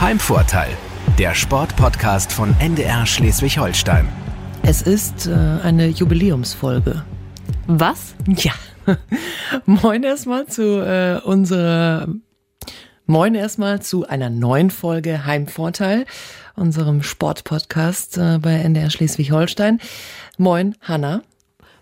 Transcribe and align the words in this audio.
Heimvorteil, 0.00 0.70
der 1.18 1.34
Sportpodcast 1.34 2.32
von 2.32 2.58
NDR 2.58 3.04
Schleswig-Holstein. 3.04 4.08
Es 4.62 4.80
ist 4.80 5.26
äh, 5.26 5.32
eine 5.62 5.88
Jubiläumsfolge. 5.88 7.04
Was? 7.66 8.14
Ja. 8.26 8.54
Moin 9.66 10.02
erstmal 10.02 10.46
zu 10.46 10.80
äh, 10.82 11.20
unserer 11.22 12.08
Moin 13.04 13.34
erstmal 13.34 13.82
zu 13.82 14.08
einer 14.08 14.30
neuen 14.30 14.70
Folge 14.70 15.26
Heimvorteil, 15.26 16.06
unserem 16.56 17.02
Sportpodcast 17.02 18.16
äh, 18.16 18.38
bei 18.40 18.54
NDR 18.54 18.88
Schleswig-Holstein. 18.88 19.80
Moin, 20.38 20.76
Hanna. 20.80 21.20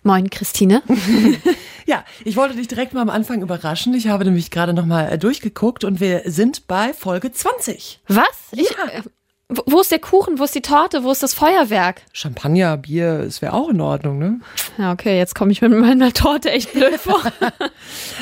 Moin, 0.02 0.28
Christine. 0.28 0.82
ja, 1.88 2.04
ich 2.22 2.36
wollte 2.36 2.54
dich 2.54 2.68
direkt 2.68 2.92
mal 2.92 3.00
am 3.00 3.08
Anfang 3.08 3.40
überraschen. 3.40 3.94
Ich 3.94 4.08
habe 4.08 4.26
nämlich 4.26 4.50
gerade 4.50 4.74
noch 4.74 4.84
mal 4.84 5.10
äh, 5.10 5.18
durchgeguckt 5.18 5.84
und 5.84 6.00
wir 6.00 6.22
sind 6.26 6.66
bei 6.66 6.92
Folge 6.92 7.32
20. 7.32 8.00
Was? 8.08 8.26
Ich, 8.52 8.68
ja. 8.70 8.98
Äh, 8.98 9.02
wo 9.48 9.80
ist 9.80 9.90
der 9.90 9.98
Kuchen? 9.98 10.38
Wo 10.38 10.44
ist 10.44 10.54
die 10.54 10.60
Torte? 10.60 11.04
Wo 11.04 11.10
ist 11.10 11.22
das 11.22 11.32
Feuerwerk? 11.32 12.02
Champagner, 12.12 12.76
Bier, 12.76 13.20
es 13.20 13.40
wäre 13.40 13.54
auch 13.54 13.70
in 13.70 13.80
Ordnung, 13.80 14.18
ne? 14.18 14.40
Ja, 14.76 14.92
okay, 14.92 15.16
jetzt 15.16 15.34
komme 15.34 15.52
ich 15.52 15.62
mit 15.62 15.70
meiner 15.70 16.12
Torte 16.12 16.50
echt 16.50 16.74
blöd 16.74 16.96
vor. 17.00 17.22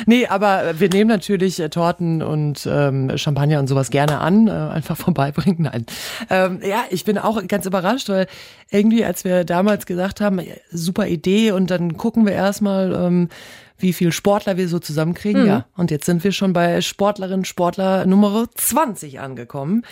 nee, 0.05 0.25
aber 0.27 0.79
wir 0.79 0.87
nehmen 0.87 1.09
natürlich 1.09 1.59
äh, 1.59 1.67
Torten 1.67 2.21
und 2.21 2.65
ähm, 2.71 3.17
Champagner 3.17 3.59
und 3.59 3.67
sowas 3.67 3.89
gerne 3.89 4.19
an. 4.19 4.47
Äh, 4.47 4.51
einfach 4.51 4.95
vorbeibringen. 4.95 5.63
Nein. 5.63 5.85
Ähm, 6.29 6.61
ja, 6.63 6.85
ich 6.91 7.03
bin 7.03 7.17
auch 7.17 7.45
ganz 7.45 7.65
überrascht, 7.65 8.07
weil 8.07 8.27
irgendwie, 8.71 9.03
als 9.03 9.25
wir 9.25 9.43
damals 9.43 9.85
gesagt 9.85 10.21
haben, 10.21 10.39
super 10.71 11.07
Idee 11.07 11.51
und 11.51 11.69
dann 11.69 11.97
gucken 11.97 12.25
wir 12.25 12.33
erstmal, 12.33 12.93
ähm, 12.93 13.27
wie 13.77 13.93
viel 13.93 14.11
Sportler 14.11 14.57
wir 14.57 14.67
so 14.67 14.79
zusammenkriegen. 14.79 15.43
Mhm. 15.43 15.47
Ja, 15.47 15.65
und 15.75 15.91
jetzt 15.91 16.05
sind 16.05 16.23
wir 16.23 16.31
schon 16.31 16.53
bei 16.53 16.81
Sportlerin, 16.81 17.45
Sportler 17.45 18.05
Nummer 18.05 18.47
20 18.53 19.19
angekommen. 19.19 19.83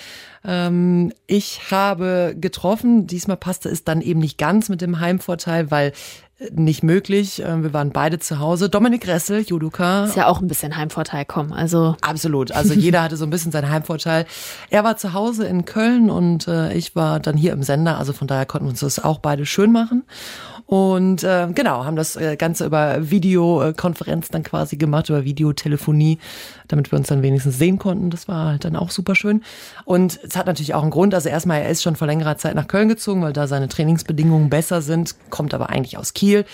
Ähm, 0.43 1.12
ich 1.27 1.71
habe 1.71 2.35
getroffen, 2.40 3.07
diesmal 3.07 3.37
passte 3.37 3.70
es 3.70 3.84
dann 3.84 4.01
eben 4.01 4.20
nicht 4.20 4.37
ganz 4.37 4.70
mit 4.70 4.82
dem 4.82 4.99
Heimvorteil, 4.99 5.71
weil 5.71 5.93
äh, 6.37 6.49
nicht 6.51 6.84
möglich. 6.84 7.41
Ähm, 7.45 7.63
wir 7.63 7.73
waren 7.73 7.91
beide 7.91 8.20
zu 8.20 8.40
Hause. 8.40 8.70
Dominik 8.70 9.07
Ressel, 9.07 9.41
Judoka. 9.41 10.05
Ist 10.05 10.17
ja 10.17 10.27
auch 10.27 10.41
ein 10.41 10.48
bisschen 10.48 10.76
Heimvorteil 10.76 11.26
kommen. 11.26 11.54
Also 11.54 11.95
absolut. 12.01 12.51
Also 12.51 12.73
jeder 12.76 13.04
hatte 13.04 13.17
so 13.17 13.26
ein 13.26 13.29
bisschen 13.29 13.51
seinen 13.51 13.70
Heimvorteil. 13.70 14.26
Er 14.70 14.84
war 14.84 14.98
zu 14.98 15.13
Hause 15.13 15.45
in 15.45 15.65
Köln 15.65 16.10
und 16.10 16.48
äh, 16.48 16.73
ich 16.73 16.95
war 16.95 17.20
dann 17.20 17.38
hier 17.38 17.54
im 17.54 17.63
Sender. 17.63 17.98
Also 17.98 18.13
von 18.13 18.27
daher 18.27 18.45
konnten 18.45 18.65
wir 18.65 18.71
uns 18.71 18.82
das 18.82 19.04
auch 19.04 19.20
beide 19.20 19.45
schön 19.45 19.71
machen. 19.71 20.04
Und 20.68 21.24
äh, 21.24 21.48
genau, 21.54 21.85
haben 21.85 21.96
das 21.96 22.16
äh, 22.16 22.35
Ganze 22.38 22.66
über 22.66 23.10
Videokonferenz 23.10 24.30
dann 24.30 24.44
quasi 24.44 24.77
gemacht, 24.77 25.10
über 25.10 25.24
Videotelefonie, 25.24 26.20
damit 26.68 26.91
wir 26.91 26.98
uns 26.98 27.07
dann 27.07 27.22
wenigstens 27.22 27.57
sehen 27.57 27.77
konnten. 27.77 28.10
Das 28.10 28.27
war 28.27 28.49
halt 28.49 28.66
dann 28.66 28.76
auch 28.76 28.90
super 28.90 29.13
schön. 29.13 29.44
Und 29.85 30.20
es 30.24 30.35
hat 30.35 30.48
natürlich 30.48 30.74
auch 30.74 30.82
einen 30.82 30.91
Grund. 30.91 31.13
Also 31.13 31.30
erstmal, 31.30 31.62
er 31.62 31.70
ist 31.70 31.84
schon 31.84 31.96
vor 31.96 32.07
längerer 32.07 32.38
Zeit 32.38 32.55
nach 32.55 32.68
Köln 32.68 32.90
gezogen, 32.90 33.22
weil 33.22 33.34
da 33.34 33.48
seine 33.48 33.68
Trainingsbedingungen 33.68 34.49
besser 34.49 34.82
sind, 34.82 35.16
kommt 35.30 35.54
aber 35.54 35.70
eigentlich 35.70 35.98
aus 35.98 36.13
Kiel 36.13 36.46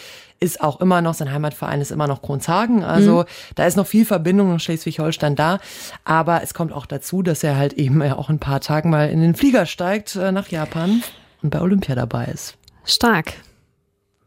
ist 0.42 0.60
auch 0.60 0.82
immer 0.82 1.02
noch, 1.02 1.14
sein 1.14 1.32
Heimatverein 1.32 1.82
ist 1.82 1.92
immer 1.92 2.08
noch 2.08 2.24
Kronzhagen. 2.24 2.84
Also 2.84 3.20
mhm. 3.20 3.26
da 3.54 3.68
ist 3.68 3.78
noch 3.78 3.86
viel 3.86 4.06
Verbindung 4.06 4.50
nach 4.52 4.60
Schleswig-Holstein 4.60 5.36
da. 5.36 5.60
Aber 6.04 6.42
es 6.42 6.56
kommt 6.56 6.74
auch 6.74 6.88
dazu, 6.88 7.22
dass 7.22 7.44
er 7.44 7.58
halt 7.58 7.74
eben 7.74 8.02
auch 8.02 8.30
ein 8.30 8.40
paar 8.40 8.60
Tagen 8.60 8.90
mal 8.90 9.10
in 9.12 9.22
den 9.22 9.36
Flieger 9.36 9.68
steigt 9.68 10.16
äh, 10.16 10.32
nach 10.32 10.48
Japan 10.48 11.04
und 11.44 11.52
bei 11.52 11.62
Olympia 11.62 11.94
dabei 11.94 12.26
ist. 12.26 12.58
Stark. 12.86 13.34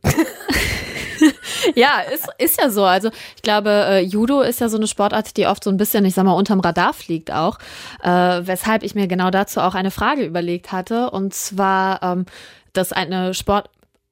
ja, 1.75 2.01
ist, 2.01 2.29
ist 2.39 2.61
ja 2.61 2.71
so. 2.71 2.85
Also 2.85 3.11
ich 3.37 3.43
glaube, 3.43 3.71
äh, 3.71 4.01
Judo 4.01 4.41
ist 4.43 4.61
ja 4.61 4.69
so 4.69 4.77
eine 4.77 4.87
Sportart, 4.87 5.37
die 5.37 5.47
oft 5.47 5.65
so 5.65 5.71
ein 5.71 5.77
bisschen, 5.77 6.05
ich 6.05 6.15
sag 6.15 6.25
mal, 6.25 6.33
unterm 6.33 6.61
Radar 6.61 6.93
fliegt 6.93 7.31
auch. 7.31 7.59
Äh, 8.03 8.09
weshalb 8.09 8.83
ich 8.83 8.95
mir 8.95 9.07
genau 9.07 9.31
dazu 9.31 9.61
auch 9.61 9.75
eine 9.75 9.91
Frage 9.91 10.25
überlegt 10.25 10.73
hatte. 10.73 11.11
Und 11.11 11.35
zwar, 11.35 12.03
ähm, 12.03 12.27
dass 12.73 12.93
eine 12.93 13.35
Sport, 13.35 13.71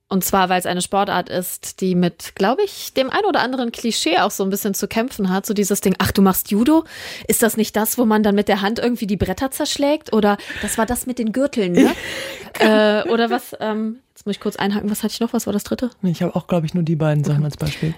und 0.08 0.24
zwar, 0.24 0.48
weil 0.50 0.58
es 0.58 0.66
eine 0.66 0.82
Sportart 0.82 1.30
ist, 1.30 1.80
die 1.80 1.94
mit, 1.94 2.34
glaube 2.34 2.62
ich, 2.62 2.92
dem 2.92 3.08
ein 3.08 3.24
oder 3.24 3.40
anderen 3.40 3.72
Klischee 3.72 4.18
auch 4.18 4.30
so 4.30 4.44
ein 4.44 4.50
bisschen 4.50 4.74
zu 4.74 4.86
kämpfen 4.86 5.30
hat. 5.30 5.46
So 5.46 5.54
dieses 5.54 5.80
Ding, 5.80 5.94
ach, 5.98 6.12
du 6.12 6.20
machst 6.20 6.50
Judo? 6.50 6.84
Ist 7.28 7.42
das 7.42 7.56
nicht 7.56 7.74
das, 7.76 7.96
wo 7.96 8.04
man 8.04 8.22
dann 8.22 8.34
mit 8.34 8.48
der 8.48 8.60
Hand 8.60 8.78
irgendwie 8.78 9.06
die 9.06 9.16
Bretter 9.16 9.50
zerschlägt? 9.50 10.12
Oder 10.12 10.36
das 10.60 10.76
war 10.76 10.84
das 10.84 11.06
mit 11.06 11.18
den 11.18 11.32
Gürteln, 11.32 11.72
ne? 11.72 11.92
äh, 12.58 13.08
oder 13.08 13.30
was, 13.30 13.56
ähm, 13.60 14.00
jetzt 14.22 14.26
muss 14.26 14.36
ich 14.36 14.40
kurz 14.40 14.54
einhaken, 14.54 14.88
was 14.88 15.02
hatte 15.02 15.14
ich 15.14 15.20
noch? 15.20 15.32
Was 15.32 15.46
war 15.46 15.52
das 15.52 15.64
dritte? 15.64 15.90
Ich 16.02 16.22
habe 16.22 16.36
auch, 16.36 16.46
glaube 16.46 16.64
ich, 16.64 16.74
nur 16.74 16.84
die 16.84 16.94
beiden 16.94 17.24
Sachen 17.24 17.44
als 17.44 17.56
Beispiel. 17.56 17.92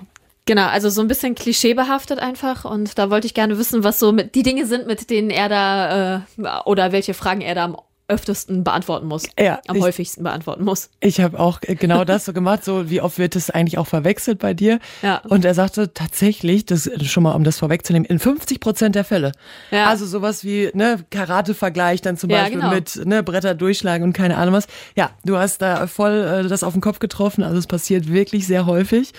Genau, 0.46 0.66
also 0.68 0.88
so 0.88 1.02
ein 1.02 1.08
bisschen 1.08 1.34
klischeebehaftet 1.34 2.18
einfach. 2.18 2.64
Und 2.64 2.98
da 2.98 3.10
wollte 3.10 3.26
ich 3.26 3.34
gerne 3.34 3.58
wissen, 3.58 3.84
was 3.84 3.98
so 3.98 4.10
mit, 4.10 4.34
die 4.34 4.42
Dinge 4.42 4.64
sind, 4.64 4.86
mit 4.86 5.10
denen 5.10 5.28
er 5.28 5.50
da, 5.50 6.16
äh, 6.16 6.20
oder 6.64 6.92
welche 6.92 7.12
Fragen 7.12 7.42
er 7.42 7.54
da 7.54 7.64
am 7.64 7.76
öftesten 8.06 8.64
beantworten 8.64 9.06
muss. 9.06 9.24
Ja, 9.38 9.60
am 9.66 9.76
ich, 9.76 9.82
häufigsten 9.82 10.22
beantworten 10.22 10.62
muss. 10.64 10.90
Ich 11.00 11.20
habe 11.20 11.40
auch 11.40 11.60
genau 11.60 12.04
das 12.04 12.26
so 12.26 12.34
gemacht, 12.34 12.64
so 12.64 12.90
wie 12.90 13.00
oft 13.00 13.18
wird 13.18 13.34
es 13.34 13.48
eigentlich 13.48 13.78
auch 13.78 13.86
verwechselt 13.86 14.38
bei 14.38 14.52
dir? 14.52 14.78
Ja. 15.02 15.22
Und 15.28 15.44
er 15.44 15.54
sagte 15.54 15.94
tatsächlich, 15.94 16.66
das 16.66 16.90
schon 17.04 17.22
mal 17.22 17.32
um 17.32 17.44
das 17.44 17.58
vorwegzunehmen, 17.58 18.04
in 18.06 18.18
50 18.18 18.60
Prozent 18.60 18.94
der 18.94 19.04
Fälle. 19.04 19.32
Ja. 19.70 19.86
Also 19.86 20.04
sowas 20.04 20.44
wie 20.44 20.70
ne 20.74 20.98
Karate-Vergleich 21.10 22.02
dann 22.02 22.18
zum 22.18 22.28
Beispiel 22.28 22.60
ja, 22.60 22.70
genau. 22.70 22.74
mit 22.74 23.06
ne 23.06 23.22
Bretter 23.22 23.54
durchschlagen 23.54 24.04
und 24.04 24.12
keine 24.12 24.36
Ahnung 24.36 24.54
was. 24.54 24.66
Ja, 24.96 25.10
du 25.24 25.38
hast 25.38 25.62
da 25.62 25.86
voll 25.86 26.44
äh, 26.44 26.48
das 26.48 26.62
auf 26.62 26.74
den 26.74 26.82
Kopf 26.82 26.98
getroffen. 26.98 27.42
Also 27.42 27.56
es 27.56 27.66
passiert 27.66 28.12
wirklich 28.12 28.46
sehr 28.46 28.66
häufig, 28.66 29.12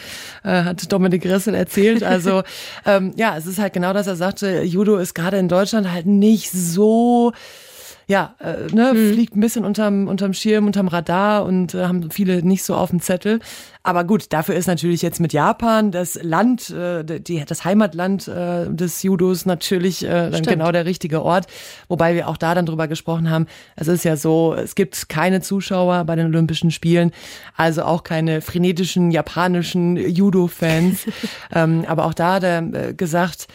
äh, 0.43 0.63
hat 0.63 0.91
Dominik 0.91 1.25
Ressel 1.25 1.55
erzählt. 1.55 2.03
Also 2.15 2.43
ähm, 2.85 3.13
ja, 3.17 3.35
es 3.35 3.45
ist 3.45 3.59
halt 3.59 3.73
genau 3.73 3.91
das. 3.91 4.07
Er 4.07 4.15
sagte, 4.15 4.61
Judo 4.61 4.97
ist 4.97 5.15
gerade 5.15 5.37
in 5.37 5.49
Deutschland 5.49 5.91
halt 5.91 6.05
nicht 6.05 6.51
so 6.51 7.33
ja, 8.07 8.35
äh, 8.39 8.73
ne, 8.73 8.93
mhm. 8.93 9.13
fliegt 9.13 9.35
ein 9.35 9.39
bisschen 9.39 9.65
unterm, 9.65 10.07
unterm 10.07 10.33
Schirm, 10.33 10.67
unterm 10.67 10.87
Radar 10.87 11.45
und 11.45 11.73
äh, 11.73 11.85
haben 11.85 12.11
viele 12.11 12.43
nicht 12.43 12.63
so 12.63 12.75
auf 12.75 12.91
dem 12.91 12.99
Zettel. 13.01 13.39
Aber 13.81 14.03
gut, 14.03 14.33
dafür 14.33 14.55
ist 14.55 14.67
natürlich 14.67 15.01
jetzt 15.01 15.19
mit 15.19 15.33
Japan 15.33 15.91
das 15.91 16.19
Land, 16.21 16.69
äh, 16.69 17.03
die, 17.03 17.43
das 17.45 17.65
Heimatland 17.65 18.27
äh, 18.27 18.67
des 18.69 19.01
Judos 19.01 19.45
natürlich 19.45 20.03
äh, 20.03 20.29
dann 20.29 20.43
genau 20.43 20.71
der 20.71 20.85
richtige 20.85 21.23
Ort. 21.23 21.47
Wobei 21.87 22.15
wir 22.15 22.27
auch 22.27 22.37
da 22.37 22.53
dann 22.53 22.65
drüber 22.65 22.87
gesprochen 22.87 23.29
haben, 23.29 23.47
es 23.75 23.87
ist 23.87 24.05
ja 24.05 24.17
so, 24.17 24.53
es 24.53 24.75
gibt 24.75 25.09
keine 25.09 25.41
Zuschauer 25.41 26.03
bei 26.05 26.15
den 26.15 26.27
Olympischen 26.27 26.71
Spielen, 26.71 27.11
also 27.55 27.83
auch 27.83 28.03
keine 28.03 28.41
frenetischen 28.41 29.11
japanischen 29.11 29.97
Judo-Fans. 29.97 31.05
ähm, 31.53 31.85
aber 31.87 32.05
auch 32.05 32.13
da 32.13 32.35
hat 32.35 32.43
er 32.43 32.59
äh, 32.59 32.93
gesagt, 32.93 33.47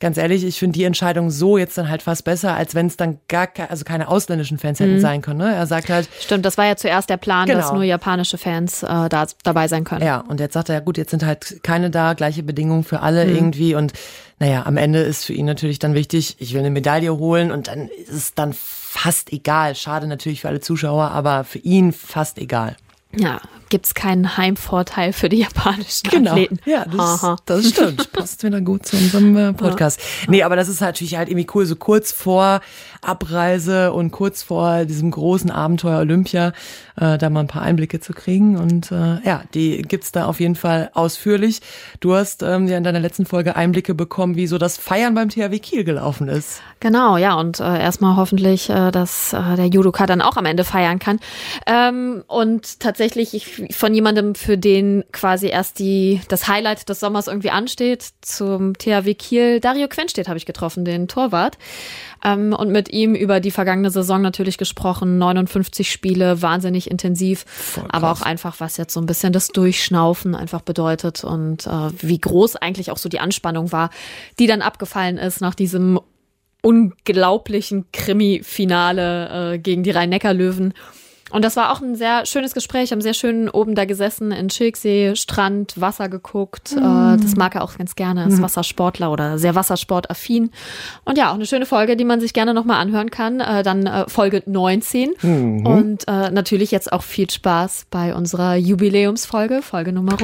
ganz 0.00 0.16
ehrlich, 0.16 0.44
ich 0.44 0.58
finde 0.58 0.78
die 0.78 0.84
Entscheidung 0.84 1.30
so 1.30 1.58
jetzt 1.58 1.76
dann 1.76 1.88
halt 1.88 2.02
fast 2.02 2.24
besser, 2.24 2.54
als 2.54 2.74
wenn 2.74 2.86
es 2.86 2.96
dann 2.96 3.18
gar 3.28 3.46
ke 3.46 3.68
also 3.68 3.84
keine 3.84 4.08
ausländischen 4.08 4.58
Fans 4.58 4.78
hätten 4.78 4.96
mhm. 4.96 5.00
sein 5.00 5.22
können. 5.22 5.38
Ne? 5.38 5.54
Er 5.54 5.66
sagt 5.66 5.90
halt. 5.90 6.08
Stimmt, 6.20 6.44
das 6.44 6.56
war 6.56 6.66
ja 6.66 6.76
zuerst 6.76 7.10
der 7.10 7.16
Plan, 7.16 7.46
genau. 7.46 7.60
dass 7.60 7.72
nur 7.72 7.82
japanische 7.82 8.38
Fans 8.38 8.82
äh, 8.82 9.08
da 9.08 9.26
dabei 9.42 9.66
sein 9.66 9.84
können. 9.84 10.04
Ja, 10.04 10.20
und 10.20 10.40
jetzt 10.40 10.54
sagt 10.54 10.68
er, 10.68 10.76
ja 10.76 10.80
gut, 10.80 10.98
jetzt 10.98 11.10
sind 11.10 11.24
halt 11.24 11.62
keine 11.62 11.90
da, 11.90 12.14
gleiche 12.14 12.42
Bedingungen 12.42 12.84
für 12.84 13.00
alle 13.00 13.26
mhm. 13.26 13.34
irgendwie. 13.34 13.74
Und 13.74 13.92
naja, 14.38 14.66
am 14.66 14.76
Ende 14.76 15.00
ist 15.00 15.24
für 15.24 15.32
ihn 15.32 15.46
natürlich 15.46 15.80
dann 15.80 15.94
wichtig, 15.94 16.36
ich 16.38 16.52
will 16.52 16.60
eine 16.60 16.70
Medaille 16.70 17.16
holen 17.16 17.50
und 17.50 17.66
dann 17.66 17.88
ist 17.88 18.12
es 18.12 18.34
dann 18.34 18.54
fast 18.54 19.32
egal. 19.32 19.74
Schade 19.74 20.06
natürlich 20.06 20.42
für 20.42 20.48
alle 20.48 20.60
Zuschauer, 20.60 21.10
aber 21.10 21.42
für 21.42 21.58
ihn 21.58 21.92
fast 21.92 22.38
egal. 22.38 22.76
Ja, 23.16 23.40
gibt 23.68 23.86
es 23.86 23.94
keinen 23.94 24.36
Heimvorteil 24.36 25.12
für 25.12 25.28
die 25.28 25.38
japanischen 25.38 26.08
genau. 26.10 26.32
Athleten. 26.32 26.58
Ja, 26.64 26.84
das, 26.84 27.24
das 27.44 27.68
stimmt. 27.68 28.12
Passt 28.12 28.42
wieder 28.42 28.60
gut 28.60 28.86
zu 28.86 28.96
unserem 28.96 29.36
äh, 29.36 29.52
Podcast. 29.52 30.00
Ja. 30.00 30.30
Nee, 30.30 30.42
aber 30.42 30.56
das 30.56 30.68
ist 30.68 30.80
natürlich 30.80 31.16
halt 31.16 31.28
irgendwie 31.28 31.46
cool, 31.54 31.66
so 31.66 31.76
kurz 31.76 32.12
vor 32.12 32.60
Abreise 33.00 33.92
und 33.92 34.10
kurz 34.10 34.42
vor 34.42 34.84
diesem 34.84 35.10
großen 35.10 35.50
Abenteuer 35.50 36.00
Olympia, 36.00 36.52
äh, 36.96 37.18
da 37.18 37.30
mal 37.30 37.40
ein 37.40 37.46
paar 37.46 37.62
Einblicke 37.62 38.00
zu 38.00 38.12
kriegen. 38.12 38.56
Und 38.56 38.90
äh, 38.90 39.20
ja, 39.24 39.42
die 39.54 39.82
gibt's 39.82 40.12
da 40.12 40.26
auf 40.26 40.40
jeden 40.40 40.56
Fall 40.56 40.90
ausführlich. 40.94 41.60
Du 42.00 42.14
hast 42.14 42.42
ähm, 42.42 42.66
ja 42.66 42.76
in 42.76 42.84
deiner 42.84 43.00
letzten 43.00 43.26
Folge 43.26 43.56
Einblicke 43.56 43.94
bekommen, 43.94 44.36
wie 44.36 44.46
so 44.46 44.58
das 44.58 44.76
Feiern 44.76 45.14
beim 45.14 45.28
THW 45.28 45.58
Kiel 45.58 45.84
gelaufen 45.84 46.28
ist. 46.28 46.60
Genau, 46.80 47.16
ja, 47.16 47.34
und 47.34 47.60
äh, 47.60 47.80
erstmal 47.80 48.16
hoffentlich, 48.16 48.70
äh, 48.70 48.90
dass 48.90 49.32
äh, 49.32 49.56
der 49.56 49.66
Judoka 49.66 50.06
dann 50.06 50.22
auch 50.22 50.36
am 50.36 50.46
Ende 50.46 50.64
feiern 50.64 50.98
kann. 50.98 51.20
Ähm, 51.66 52.24
und 52.26 52.80
tatsächlich, 52.80 53.34
ich 53.34 53.57
von 53.70 53.94
jemandem, 53.94 54.34
für 54.34 54.58
den 54.58 55.04
quasi 55.12 55.48
erst 55.48 55.78
die, 55.78 56.20
das 56.28 56.48
Highlight 56.48 56.88
des 56.88 57.00
Sommers 57.00 57.26
irgendwie 57.26 57.50
ansteht, 57.50 58.06
zum 58.20 58.76
THW 58.76 59.14
Kiel. 59.14 59.60
Dario 59.60 59.88
Quenstedt 59.88 60.28
habe 60.28 60.38
ich 60.38 60.46
getroffen, 60.46 60.84
den 60.84 61.08
Torwart. 61.08 61.58
Ähm, 62.24 62.52
und 62.52 62.70
mit 62.70 62.90
ihm 62.90 63.14
über 63.14 63.40
die 63.40 63.50
vergangene 63.50 63.90
Saison 63.90 64.20
natürlich 64.22 64.58
gesprochen. 64.58 65.18
59 65.18 65.90
Spiele, 65.90 66.42
wahnsinnig 66.42 66.90
intensiv. 66.90 67.44
Aber 67.88 68.10
auch 68.12 68.22
einfach, 68.22 68.60
was 68.60 68.76
jetzt 68.76 68.94
so 68.94 69.00
ein 69.00 69.06
bisschen 69.06 69.32
das 69.32 69.48
Durchschnaufen 69.48 70.34
einfach 70.34 70.62
bedeutet 70.62 71.24
und 71.24 71.66
äh, 71.66 71.90
wie 72.00 72.18
groß 72.18 72.56
eigentlich 72.56 72.90
auch 72.90 72.98
so 72.98 73.08
die 73.08 73.20
Anspannung 73.20 73.72
war, 73.72 73.90
die 74.38 74.46
dann 74.46 74.62
abgefallen 74.62 75.18
ist 75.18 75.40
nach 75.40 75.54
diesem 75.54 76.00
unglaublichen 76.62 77.86
Krimi-Finale 77.92 79.54
äh, 79.54 79.58
gegen 79.58 79.82
die 79.82 79.90
Rhein-Neckar-Löwen. 79.90 80.74
Und 81.30 81.44
das 81.44 81.56
war 81.56 81.72
auch 81.72 81.80
ein 81.80 81.94
sehr 81.94 82.24
schönes 82.26 82.54
Gespräch. 82.54 82.92
Haben 82.92 83.00
sehr 83.00 83.14
schön 83.14 83.48
oben 83.48 83.74
da 83.74 83.84
gesessen 83.84 84.32
in 84.32 84.50
Schilksee, 84.50 85.14
Strand, 85.14 85.80
Wasser 85.80 86.08
geguckt. 86.08 86.74
Mhm. 86.74 87.20
das 87.22 87.36
mag 87.36 87.54
er 87.54 87.62
auch 87.62 87.76
ganz 87.76 87.94
gerne. 87.96 88.26
Ist 88.26 88.38
mhm. 88.38 88.42
Wassersportler 88.42 89.12
oder 89.12 89.38
sehr 89.38 89.54
wassersportaffin. 89.54 90.50
Und 91.04 91.18
ja, 91.18 91.30
auch 91.30 91.34
eine 91.34 91.46
schöne 91.46 91.66
Folge, 91.66 91.96
die 91.96 92.04
man 92.04 92.20
sich 92.20 92.32
gerne 92.32 92.54
nochmal 92.54 92.80
anhören 92.80 93.10
kann. 93.10 93.40
Äh, 93.40 93.62
dann 93.62 93.86
äh, 93.86 94.08
Folge 94.08 94.42
19. 94.46 95.14
Mhm. 95.20 95.66
Und 95.66 96.08
äh, 96.08 96.30
natürlich 96.30 96.70
jetzt 96.70 96.92
auch 96.92 97.02
viel 97.02 97.28
Spaß 97.28 97.86
bei 97.90 98.14
unserer 98.14 98.56
Jubiläumsfolge, 98.56 99.62
Folge 99.62 99.92
Nummer 99.92 100.16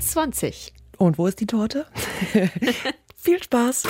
20. 0.00 0.72
Und 0.98 1.18
wo 1.18 1.26
ist 1.26 1.40
die 1.40 1.46
Torte? 1.46 1.86
viel 3.16 3.42
Spaß. 3.42 3.84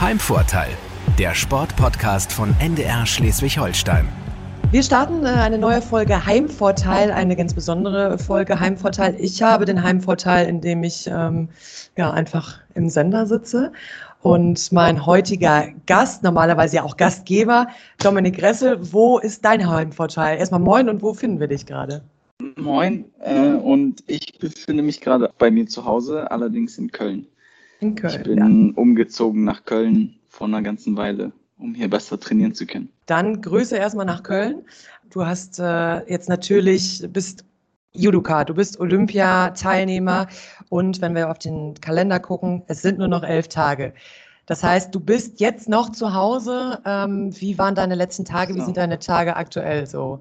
Heimvorteil, 0.00 0.70
der 1.18 1.34
Sportpodcast 1.34 2.32
von 2.32 2.54
NDR 2.60 3.06
Schleswig-Holstein. 3.06 4.25
Wir 4.72 4.82
starten 4.82 5.24
äh, 5.24 5.28
eine 5.28 5.58
neue 5.58 5.80
Folge 5.80 6.26
Heimvorteil, 6.26 7.12
eine 7.12 7.36
ganz 7.36 7.54
besondere 7.54 8.18
Folge 8.18 8.58
Heimvorteil. 8.58 9.14
Ich 9.18 9.40
habe 9.40 9.64
den 9.64 9.82
Heimvorteil, 9.82 10.48
indem 10.48 10.82
ich 10.82 11.06
ähm, 11.06 11.48
ja 11.96 12.10
einfach 12.10 12.58
im 12.74 12.88
Sender 12.88 13.26
sitze. 13.26 13.72
Und 14.22 14.72
mein 14.72 15.06
heutiger 15.06 15.68
Gast, 15.86 16.24
normalerweise 16.24 16.76
ja 16.76 16.82
auch 16.82 16.96
Gastgeber, 16.96 17.68
Dominik 18.02 18.42
Ressel, 18.42 18.78
wo 18.92 19.18
ist 19.18 19.44
dein 19.44 19.68
Heimvorteil? 19.70 20.38
Erstmal 20.38 20.60
moin 20.60 20.88
und 20.88 21.00
wo 21.00 21.14
finden 21.14 21.38
wir 21.38 21.46
dich 21.46 21.64
gerade? 21.64 22.02
Moin 22.56 23.04
äh, 23.20 23.50
und 23.52 24.02
ich 24.08 24.38
befinde 24.38 24.82
mich 24.82 25.00
gerade 25.00 25.30
bei 25.38 25.50
mir 25.50 25.66
zu 25.68 25.84
Hause, 25.84 26.30
allerdings 26.30 26.76
in 26.76 26.90
Köln. 26.90 27.26
In 27.78 27.94
Köln. 27.94 28.14
Ich 28.14 28.22
bin 28.24 28.38
ja. 28.38 28.82
umgezogen 28.82 29.44
nach 29.44 29.64
Köln 29.64 30.16
vor 30.28 30.48
einer 30.48 30.62
ganzen 30.62 30.96
Weile 30.96 31.32
um 31.58 31.74
hier 31.74 31.88
besser 31.88 32.18
trainieren 32.18 32.54
zu 32.54 32.66
können. 32.66 32.90
Dann 33.06 33.40
Grüße 33.40 33.76
erstmal 33.76 34.06
nach 34.06 34.22
Köln. 34.22 34.64
Du 35.10 35.24
hast 35.24 35.58
äh, 35.58 36.10
jetzt 36.10 36.28
natürlich, 36.28 37.06
bist 37.12 37.44
Judoka, 37.92 38.44
du 38.44 38.54
bist 38.54 38.78
Olympiateilnehmer 38.78 40.28
und 40.68 41.00
wenn 41.00 41.14
wir 41.14 41.30
auf 41.30 41.38
den 41.38 41.74
Kalender 41.80 42.20
gucken, 42.20 42.62
es 42.66 42.82
sind 42.82 42.98
nur 42.98 43.08
noch 43.08 43.22
elf 43.22 43.48
Tage. 43.48 43.94
Das 44.44 44.62
heißt, 44.62 44.94
du 44.94 45.00
bist 45.00 45.40
jetzt 45.40 45.68
noch 45.68 45.90
zu 45.90 46.14
Hause. 46.14 46.80
Ähm, 46.84 47.34
wie 47.40 47.58
waren 47.58 47.74
deine 47.74 47.96
letzten 47.96 48.24
Tage? 48.24 48.54
Wie 48.54 48.60
sind 48.60 48.76
deine 48.76 48.98
Tage 48.98 49.34
aktuell 49.34 49.86
so? 49.86 50.20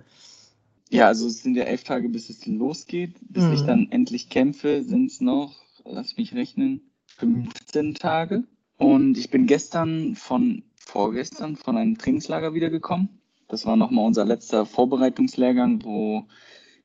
Ja, 0.90 1.08
also 1.08 1.28
es 1.28 1.44
sind 1.44 1.56
ja 1.56 1.64
elf 1.64 1.84
Tage, 1.84 2.10
bis 2.10 2.30
es 2.30 2.46
losgeht. 2.46 3.16
Bis 3.22 3.44
mhm. 3.44 3.54
ich 3.54 3.62
dann 3.62 3.92
endlich 3.92 4.30
kämpfe, 4.30 4.84
sind 4.84 5.12
es 5.12 5.22
noch, 5.22 5.56
lass 5.84 6.18
mich 6.18 6.34
rechnen, 6.34 6.81
15 7.18 7.96
Tage. 7.96 8.44
Und 8.78 9.18
ich 9.18 9.30
bin 9.30 9.46
gestern 9.46 10.16
von 10.16 10.64
vorgestern 10.86 11.56
von 11.56 11.78
einem 11.78 11.98
Trainingslager 11.98 12.54
wiedergekommen. 12.54 13.10
Das 13.48 13.66
war 13.66 13.76
nochmal 13.76 14.06
unser 14.06 14.26
letzter 14.26 14.66
Vorbereitungslehrgang, 14.66 15.84
wo 15.84 16.26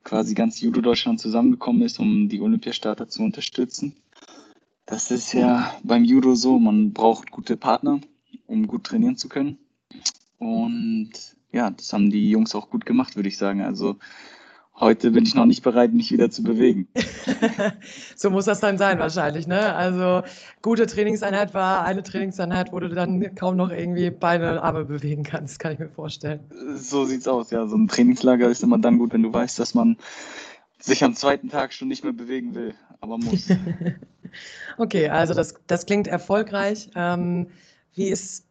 quasi 0.05 0.35
ganz 0.35 0.61
Judo 0.61 0.81
Deutschland 0.81 1.21
zusammengekommen 1.21 1.83
ist, 1.83 1.99
um 1.99 2.29
die 2.29 2.41
Olympiastarter 2.41 3.09
zu 3.09 3.23
unterstützen. 3.23 3.97
Das 4.87 5.11
ist 5.11 5.33
ja 5.33 5.75
beim 5.85 6.05
Judo 6.05 6.35
so, 6.35 6.59
man 6.59 6.93
braucht 6.93 7.31
gute 7.31 7.57
Partner, 7.57 8.01
um 8.47 8.67
gut 8.67 8.85
trainieren 8.85 9.17
zu 9.17 9.29
können. 9.29 9.59
Und 10.39 11.13
ja, 11.53 11.71
das 11.71 11.93
haben 11.93 12.11
die 12.11 12.31
Jungs 12.31 12.55
auch 12.55 12.71
gut 12.71 12.87
gemacht, 12.87 13.17
würde 13.17 13.29
ich 13.29 13.39
sagen. 13.39 13.61
Also 13.61 13.97
heute 14.81 15.11
bin 15.11 15.25
ich 15.25 15.35
noch 15.35 15.47
nicht 15.47 15.63
bereit, 15.63 15.93
mich 15.93 16.11
wieder 16.11 16.31
zu 16.31 16.43
bewegen. 16.43 16.89
so 18.17 18.31
muss 18.31 18.47
das 18.47 18.61
dann 18.61 18.79
sein 18.79 18.99
wahrscheinlich, 18.99 19.47
ne? 19.47 19.75
Also 19.75 20.23
gute 20.63 20.87
Trainingseinheit 20.87 21.55
war 21.55 21.85
eine 21.85 22.03
Trainingseinheit, 22.03 22.73
wo 22.73 22.81
du 22.81 22.89
dann 22.89 23.35
kaum 23.35 23.57
noch 23.57 23.71
irgendwie 23.71 24.11
Beine, 24.11 24.63
Arme 24.63 24.85
bewegen 24.85 25.23
kannst, 25.23 25.59
kann 25.59 25.73
ich 25.73 25.79
mir 25.79 25.89
vorstellen. 25.89 26.41
So 26.77 27.05
sieht's 27.05 27.29
aus, 27.29 27.51
ja. 27.51 27.67
So 27.67 27.77
ein 27.77 27.89
Trainingslager 27.89 28.49
ist 28.49 28.63
immer 28.63 28.79
dann 28.79 28.99
gut, 28.99 29.13
wenn 29.13 29.23
du 29.23 29.33
weißt, 29.33 29.59
dass 29.59 29.75
man 29.75 29.97
sich 30.79 31.05
am 31.05 31.15
zweiten 31.15 31.49
Tag 31.51 31.73
schon 31.73 31.89
nicht 31.89 32.05
mehr 32.05 32.13
bewegen 32.13 32.55
will, 32.55 32.75
aber 33.01 33.19
muss. 33.19 33.49
okay, 34.79 35.09
also 35.09 35.35
das, 35.35 35.55
das 35.67 35.85
klingt 35.85 36.09
erfolgreich. 36.09 36.91
Ähm, 36.95 37.49
wie 37.95 38.09
ist 38.09 38.47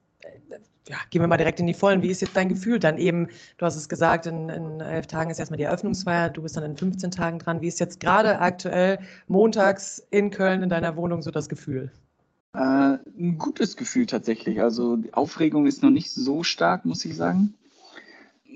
ja, 0.90 0.98
gehen 1.12 1.22
wir 1.22 1.28
mal 1.28 1.38
direkt 1.38 1.60
in 1.60 1.68
die 1.68 1.76
Vollen. 1.76 2.02
Wie 2.02 2.10
ist 2.10 2.22
jetzt 2.22 2.36
dein 2.36 2.50
Gefühl 2.50 2.80
dann 2.80 2.98
eben? 2.98 3.28
Du 3.58 3.66
hast 3.66 3.76
es 3.76 3.88
gesagt, 3.90 4.26
in, 4.26 4.50
in 4.50 4.82
elf 4.82 5.06
Tagen 5.06 5.30
ist 5.30 5.38
erstmal 5.38 5.58
die 5.58 5.64
Eröffnungsfeier, 5.64 6.30
du 6.32 6.42
bist 6.42 6.58
dann 6.58 6.64
in 6.64 6.76
15 6.76 7.12
Tagen 7.12 7.38
dran. 7.38 7.62
Wie 7.62 7.68
ist 7.68 7.80
jetzt 7.80 8.00
gerade 8.00 8.40
aktuell 8.40 8.98
montags 9.28 10.04
in 10.10 10.32
Köln 10.32 10.64
in 10.64 10.70
deiner 10.70 10.96
Wohnung 10.96 11.22
so 11.22 11.30
das 11.30 11.48
Gefühl? 11.48 11.92
Äh, 12.54 12.60
ein 12.60 13.38
gutes 13.38 13.78
Gefühl 13.78 14.08
tatsächlich. 14.08 14.62
Also 14.62 14.96
die 14.96 15.14
Aufregung 15.14 15.68
ist 15.68 15.84
noch 15.84 15.92
nicht 15.92 16.10
so 16.12 16.44
stark, 16.44 16.86
muss 16.86 17.06
ich 17.06 17.16
sagen. 17.16 17.54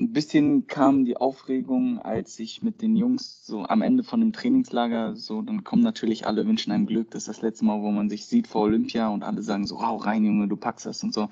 Ein 0.02 0.12
bisschen 0.12 0.66
kam 0.66 1.06
die 1.06 1.18
Aufregung, 1.18 2.00
als 2.00 2.40
ich 2.40 2.64
mit 2.64 2.82
den 2.82 2.96
Jungs 2.96 3.46
so 3.46 3.64
am 3.66 3.84
Ende 3.84 4.04
von 4.04 4.20
dem 4.20 4.34
Trainingslager 4.34 5.16
so, 5.16 5.44
dann 5.44 5.64
kommen 5.64 5.84
natürlich 5.84 6.26
alle 6.26 6.48
wünschen 6.48 6.72
einem 6.72 6.88
Glück. 6.88 7.12
Das 7.12 7.24
ist 7.24 7.28
das 7.28 7.42
letzte 7.44 7.66
Mal, 7.66 7.80
wo 7.84 7.92
man 7.92 8.10
sich 8.10 8.26
sieht 8.26 8.48
vor 8.48 8.64
Olympia 8.64 9.10
und 9.10 9.24
alle 9.24 9.44
sagen 9.44 9.68
so, 9.68 9.86
hau 9.86 9.98
rein, 9.98 10.26
Junge, 10.26 10.48
du 10.48 10.58
packst 10.58 10.88
das 10.88 11.04
und 11.04 11.14
so 11.14 11.30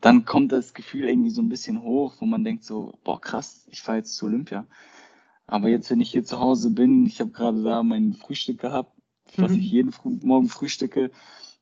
dann 0.00 0.24
kommt 0.24 0.52
das 0.52 0.74
Gefühl 0.74 1.08
irgendwie 1.08 1.30
so 1.30 1.42
ein 1.42 1.48
bisschen 1.48 1.82
hoch, 1.82 2.14
wo 2.20 2.26
man 2.26 2.44
denkt 2.44 2.64
so, 2.64 2.98
boah 3.04 3.20
krass, 3.20 3.66
ich 3.70 3.82
fahre 3.82 3.98
jetzt 3.98 4.16
zu 4.16 4.26
Olympia. 4.26 4.66
Aber 5.46 5.68
jetzt, 5.68 5.90
wenn 5.90 6.00
ich 6.00 6.10
hier 6.10 6.24
zu 6.24 6.40
Hause 6.40 6.70
bin, 6.70 7.06
ich 7.06 7.20
habe 7.20 7.30
gerade 7.30 7.62
da 7.62 7.82
mein 7.82 8.12
Frühstück 8.12 8.60
gehabt, 8.60 8.92
was 9.36 9.52
mhm. 9.52 9.58
ich 9.58 9.70
jeden 9.70 9.92
Früh 9.92 10.18
Morgen 10.22 10.48
frühstücke, 10.48 11.10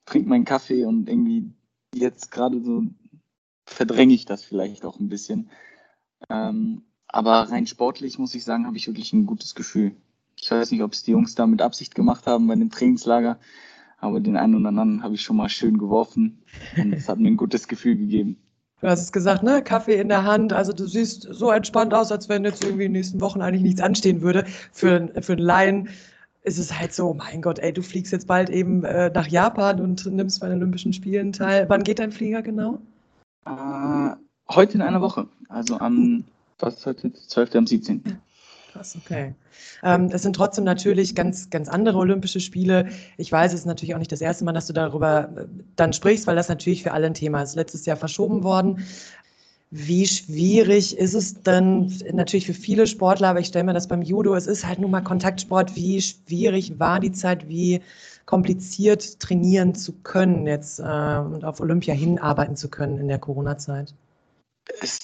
trinke 0.04 0.28
meinen 0.28 0.44
Kaffee 0.44 0.84
und 0.84 1.08
irgendwie 1.08 1.52
jetzt 1.94 2.30
gerade 2.30 2.62
so 2.62 2.84
verdränge 3.66 4.14
ich 4.14 4.24
das 4.24 4.44
vielleicht 4.44 4.84
auch 4.84 4.98
ein 4.98 5.08
bisschen. 5.08 5.50
Ähm, 6.28 6.82
aber 7.08 7.50
rein 7.50 7.66
sportlich 7.66 8.18
muss 8.18 8.34
ich 8.34 8.44
sagen, 8.44 8.66
habe 8.66 8.76
ich 8.76 8.86
wirklich 8.86 9.12
ein 9.12 9.26
gutes 9.26 9.54
Gefühl. 9.54 9.96
Ich 10.40 10.50
weiß 10.50 10.70
nicht, 10.70 10.82
ob 10.82 10.92
es 10.92 11.02
die 11.02 11.12
Jungs 11.12 11.34
da 11.34 11.46
mit 11.46 11.62
Absicht 11.62 11.94
gemacht 11.94 12.26
haben 12.26 12.46
bei 12.46 12.56
dem 12.56 12.70
Trainingslager, 12.70 13.38
aber 14.04 14.20
den 14.20 14.36
einen 14.36 14.54
oder 14.54 14.68
anderen 14.68 15.02
habe 15.02 15.14
ich 15.14 15.22
schon 15.22 15.36
mal 15.36 15.48
schön 15.48 15.78
geworfen 15.78 16.38
und 16.76 16.92
das 16.92 17.08
hat 17.08 17.18
mir 17.18 17.28
ein 17.28 17.36
gutes 17.36 17.68
Gefühl 17.68 17.96
gegeben. 17.96 18.36
Du 18.80 18.88
hast 18.88 19.00
es 19.00 19.12
gesagt, 19.12 19.42
ne? 19.42 19.62
Kaffee 19.62 19.98
in 19.98 20.08
der 20.08 20.24
Hand. 20.24 20.52
Also 20.52 20.74
du 20.74 20.86
siehst 20.86 21.22
so 21.30 21.50
entspannt 21.50 21.94
aus, 21.94 22.12
als 22.12 22.28
wenn 22.28 22.44
jetzt 22.44 22.62
irgendwie 22.62 22.84
in 22.84 22.92
den 22.92 23.00
nächsten 23.00 23.20
Wochen 23.22 23.40
eigentlich 23.40 23.62
nichts 23.62 23.80
anstehen 23.80 24.20
würde. 24.20 24.44
Für, 24.72 25.08
für 25.22 25.32
einen 25.32 25.42
Laien 25.42 25.88
ist 26.42 26.58
es 26.58 26.78
halt 26.78 26.92
so, 26.92 27.14
mein 27.14 27.40
Gott, 27.40 27.58
ey, 27.58 27.72
du 27.72 27.82
fliegst 27.82 28.12
jetzt 28.12 28.26
bald 28.26 28.50
eben 28.50 28.84
äh, 28.84 29.10
nach 29.14 29.26
Japan 29.26 29.80
und 29.80 30.04
nimmst 30.04 30.40
bei 30.40 30.48
den 30.48 30.58
Olympischen 30.58 30.92
Spielen 30.92 31.32
teil. 31.32 31.64
Wann 31.70 31.82
geht 31.82 31.98
dein 31.98 32.12
Flieger 32.12 32.42
genau? 32.42 32.78
Äh, 33.46 34.10
heute 34.50 34.74
in 34.74 34.82
einer 34.82 35.00
Woche. 35.00 35.28
Also 35.48 35.78
am, 35.78 36.24
was 36.58 36.74
ist 36.74 36.86
heute? 36.86 37.10
12. 37.10 37.54
am 37.54 37.66
17. 37.66 38.02
Krass, 38.74 38.96
okay. 38.96 39.36
Ähm, 39.84 40.10
es 40.12 40.22
sind 40.22 40.34
trotzdem 40.34 40.64
natürlich 40.64 41.14
ganz, 41.14 41.48
ganz 41.48 41.68
andere 41.68 41.96
Olympische 41.96 42.40
Spiele. 42.40 42.88
Ich 43.18 43.30
weiß, 43.30 43.52
es 43.52 43.60
ist 43.60 43.66
natürlich 43.66 43.94
auch 43.94 44.00
nicht 44.00 44.10
das 44.10 44.20
erste 44.20 44.44
Mal, 44.44 44.52
dass 44.52 44.66
du 44.66 44.72
darüber 44.72 45.28
äh, 45.36 45.46
dann 45.76 45.92
sprichst, 45.92 46.26
weil 46.26 46.34
das 46.34 46.48
natürlich 46.48 46.82
für 46.82 46.90
alle 46.90 47.06
ein 47.06 47.14
Thema 47.14 47.40
ist. 47.40 47.54
Letztes 47.54 47.86
Jahr 47.86 47.96
verschoben 47.96 48.42
worden. 48.42 48.84
Wie 49.70 50.08
schwierig 50.08 50.98
ist 50.98 51.14
es 51.14 51.40
denn 51.42 51.92
natürlich 52.12 52.46
für 52.46 52.54
viele 52.54 52.88
Sportler, 52.88 53.28
aber 53.28 53.38
ich 53.38 53.46
stelle 53.46 53.64
mir 53.64 53.74
das 53.74 53.86
beim 53.86 54.02
Judo, 54.02 54.34
es 54.34 54.48
ist 54.48 54.66
halt 54.66 54.80
nun 54.80 54.90
mal 54.90 55.02
Kontaktsport. 55.02 55.76
Wie 55.76 56.02
schwierig 56.02 56.80
war 56.80 56.98
die 56.98 57.12
Zeit, 57.12 57.48
wie 57.48 57.80
kompliziert 58.26 59.20
trainieren 59.20 59.76
zu 59.76 59.92
können 60.02 60.48
jetzt 60.48 60.80
äh, 60.80 60.82
und 60.82 61.44
auf 61.44 61.60
Olympia 61.60 61.94
hinarbeiten 61.94 62.56
zu 62.56 62.68
können 62.68 62.98
in 62.98 63.06
der 63.06 63.20
Corona-Zeit? 63.20 63.94
Es 64.80 64.98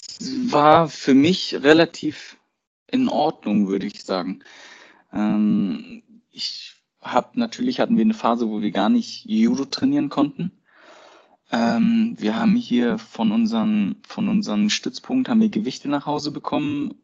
war 0.51 0.89
für 0.89 1.15
mich 1.15 1.55
relativ 1.63 2.37
in 2.93 3.09
Ordnung, 3.09 3.69
würde 3.69 3.87
ich 3.87 4.05
sagen. 4.05 4.41
Ähm, 5.13 6.03
ich 6.31 6.75
habe 7.01 7.39
natürlich 7.39 7.81
hatten 7.81 7.97
wir 7.97 8.05
eine 8.05 8.15
Phase, 8.15 8.49
wo 8.49 8.61
wir 8.61 8.71
gar 8.71 8.89
nicht 8.89 9.25
Judo 9.27 9.65
trainieren 9.65 10.09
konnten. 10.09 10.53
Ähm, 11.51 12.15
wir 12.19 12.37
haben 12.37 12.55
hier 12.55 12.99
von 12.99 13.33
unseren 13.33 13.97
von 14.07 14.29
unseren 14.29 14.71
Stützpunkt 14.71 15.29
haben 15.29 15.41
wir 15.41 15.49
Gewichte 15.49 15.89
nach 15.89 16.07
Hause 16.07 16.31
bekommen, 16.31 16.95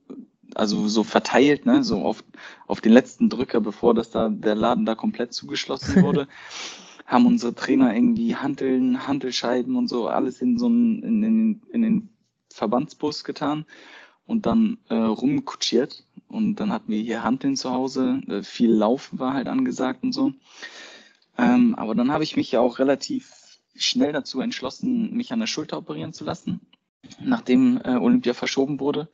also 0.54 0.86
so 0.88 1.02
verteilt, 1.02 1.66
ne, 1.66 1.82
so 1.82 2.02
auf 2.02 2.22
auf 2.66 2.80
den 2.80 2.92
letzten 2.92 3.28
Drücker, 3.28 3.60
bevor 3.60 3.94
das 3.94 4.10
da 4.10 4.28
der 4.28 4.54
Laden 4.54 4.86
da 4.86 4.94
komplett 4.94 5.32
zugeschlossen 5.32 6.02
wurde. 6.02 6.28
haben 7.06 7.26
unsere 7.26 7.54
Trainer 7.54 7.94
irgendwie 7.94 8.36
Hanteln, 8.36 9.06
Hantelscheiben 9.06 9.76
und 9.76 9.88
so 9.88 10.08
alles 10.08 10.40
in 10.42 10.58
so 10.58 10.66
einen, 10.66 11.02
in, 11.02 11.22
in, 11.22 11.62
in 11.72 11.82
den 11.82 12.08
Verbandsbus 12.52 13.24
getan 13.24 13.64
und 14.26 14.46
dann 14.46 14.78
äh, 14.88 14.94
rumkutschiert. 14.94 16.04
Und 16.28 16.56
dann 16.56 16.72
hatten 16.72 16.90
wir 16.90 17.00
hier 17.00 17.22
Handeln 17.22 17.56
zu 17.56 17.70
Hause, 17.70 18.20
äh, 18.28 18.42
viel 18.42 18.72
Laufen 18.72 19.18
war 19.18 19.34
halt 19.34 19.48
angesagt 19.48 20.02
und 20.02 20.12
so. 20.12 20.32
Ähm, 21.38 21.74
aber 21.76 21.94
dann 21.94 22.12
habe 22.12 22.24
ich 22.24 22.36
mich 22.36 22.52
ja 22.52 22.60
auch 22.60 22.78
relativ 22.78 23.58
schnell 23.76 24.12
dazu 24.12 24.40
entschlossen, 24.40 25.14
mich 25.14 25.32
an 25.32 25.40
der 25.40 25.46
Schulter 25.46 25.78
operieren 25.78 26.12
zu 26.12 26.24
lassen, 26.24 26.60
nachdem 27.20 27.80
äh, 27.84 27.96
Olympia 27.96 28.34
verschoben 28.34 28.80
wurde. 28.80 29.08